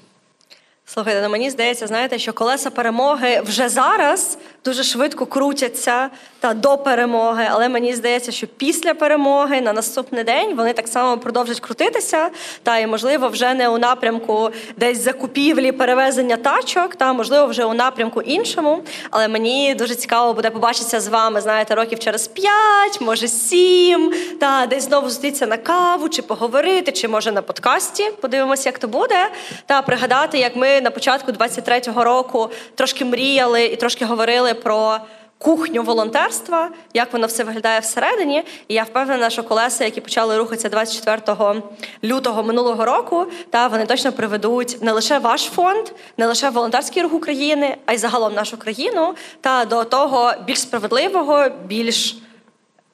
[0.88, 6.10] Слухайте, ну мені здається, знаєте, що колеса перемоги вже зараз дуже швидко крутяться
[6.40, 11.18] та до перемоги, але мені здається, що після перемоги на наступний день вони так само
[11.18, 12.30] продовжать крутитися.
[12.62, 17.74] Та і можливо вже не у напрямку десь закупівлі, перевезення тачок, та можливо вже у
[17.74, 18.82] напрямку іншому.
[19.10, 24.66] Але мені дуже цікаво буде побачитися з вами, знаєте, років через п'ять, може сім, та
[24.66, 28.10] десь знову зустрітися на каву, чи поговорити, чи може на подкасті.
[28.20, 29.28] Подивимося, як то буде,
[29.66, 35.00] та пригадати, як ми на початку 23-го року трошки мріяли і трошки говорили про.
[35.38, 40.68] Кухню волонтерства, як воно все виглядає всередині, і я впевнена, що колеса, які почали рухатися
[40.68, 41.62] 24
[42.04, 47.12] лютого минулого року, та вони точно приведуть не лише ваш фонд, не лише волонтерський рух
[47.12, 52.16] України, а й загалом нашу країну та до того більш справедливого, більш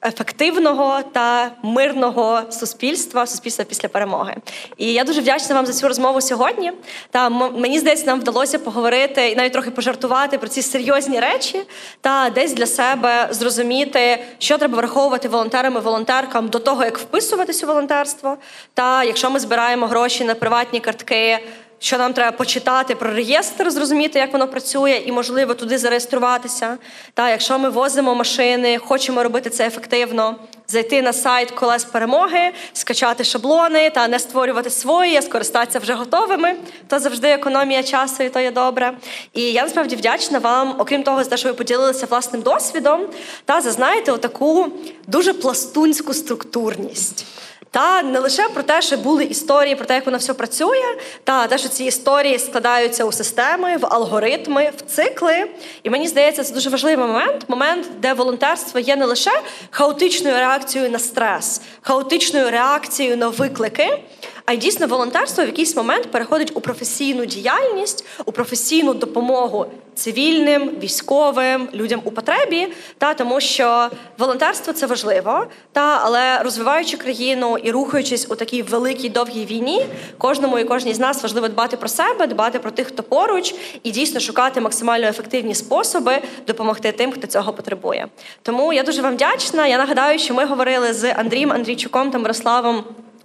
[0.05, 4.35] ефективного та мирного суспільства, суспільства після перемоги.
[4.77, 6.71] І я дуже вдячна вам за цю розмову сьогодні.
[7.11, 11.63] Та мені здається, нам вдалося поговорити і навіть трохи пожартувати про ці серйозні речі,
[12.01, 17.63] та десь для себе зрозуміти, що треба враховувати волонтерам і волонтеркам до того, як вписуватись
[17.63, 18.37] у волонтерство.
[18.73, 21.39] Та якщо ми збираємо гроші на приватні картки
[21.83, 26.77] що нам треба почитати про реєстр, зрозуміти, як воно працює, і, можливо, туди зареєструватися.
[27.13, 30.35] Та якщо ми возимо машини, хочемо робити це ефективно,
[30.67, 36.55] зайти на сайт колес перемоги, скачати шаблони та не створювати свої, а скористатися вже готовими,
[36.87, 38.93] то завжди економія часу, і то є добре.
[39.33, 43.01] І я насправді вдячна вам, окрім того, за те, що ви поділилися власним досвідом,
[43.45, 44.67] та зазнаєте отаку
[45.07, 47.25] дуже пластунську структурність.
[47.73, 51.47] Та не лише про те, що були історії, про те, як воно все працює, та
[51.47, 55.49] те, що ці історії складаються у системи, в алгоритми, в цикли.
[55.83, 59.31] І мені здається, це дуже важливий момент момент, де волонтерство є не лише
[59.71, 63.99] хаотичною реакцією на стрес, хаотичною реакцією на виклики.
[64.45, 69.65] А й дійсно волонтерство в якийсь момент переходить у професійну діяльність, у професійну допомогу
[69.95, 72.67] цивільним, військовим, людям у потребі,
[72.97, 79.09] та тому що волонтерство це важливо, та але розвиваючи країну і рухаючись у такій великій
[79.09, 79.85] довгій війні,
[80.17, 83.91] кожному і кожній з нас важливо дбати про себе, дбати про тих, хто поруч, і
[83.91, 86.17] дійсно шукати максимально ефективні способи
[86.47, 88.07] допомогти тим, хто цього потребує.
[88.41, 89.67] Тому я дуже вам вдячна.
[89.67, 92.83] Я нагадаю, що ми говорили з Андрієм Андрійчуком та Мирославом.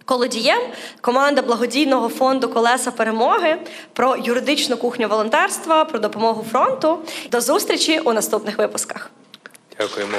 [0.09, 0.61] Колодієм,
[1.01, 3.57] команда благодійного фонду Колеса перемоги
[3.93, 6.99] про юридичну кухню волонтерства, про допомогу фронту.
[7.31, 9.11] До зустрічі у наступних випусках.
[9.79, 10.19] Дякуємо.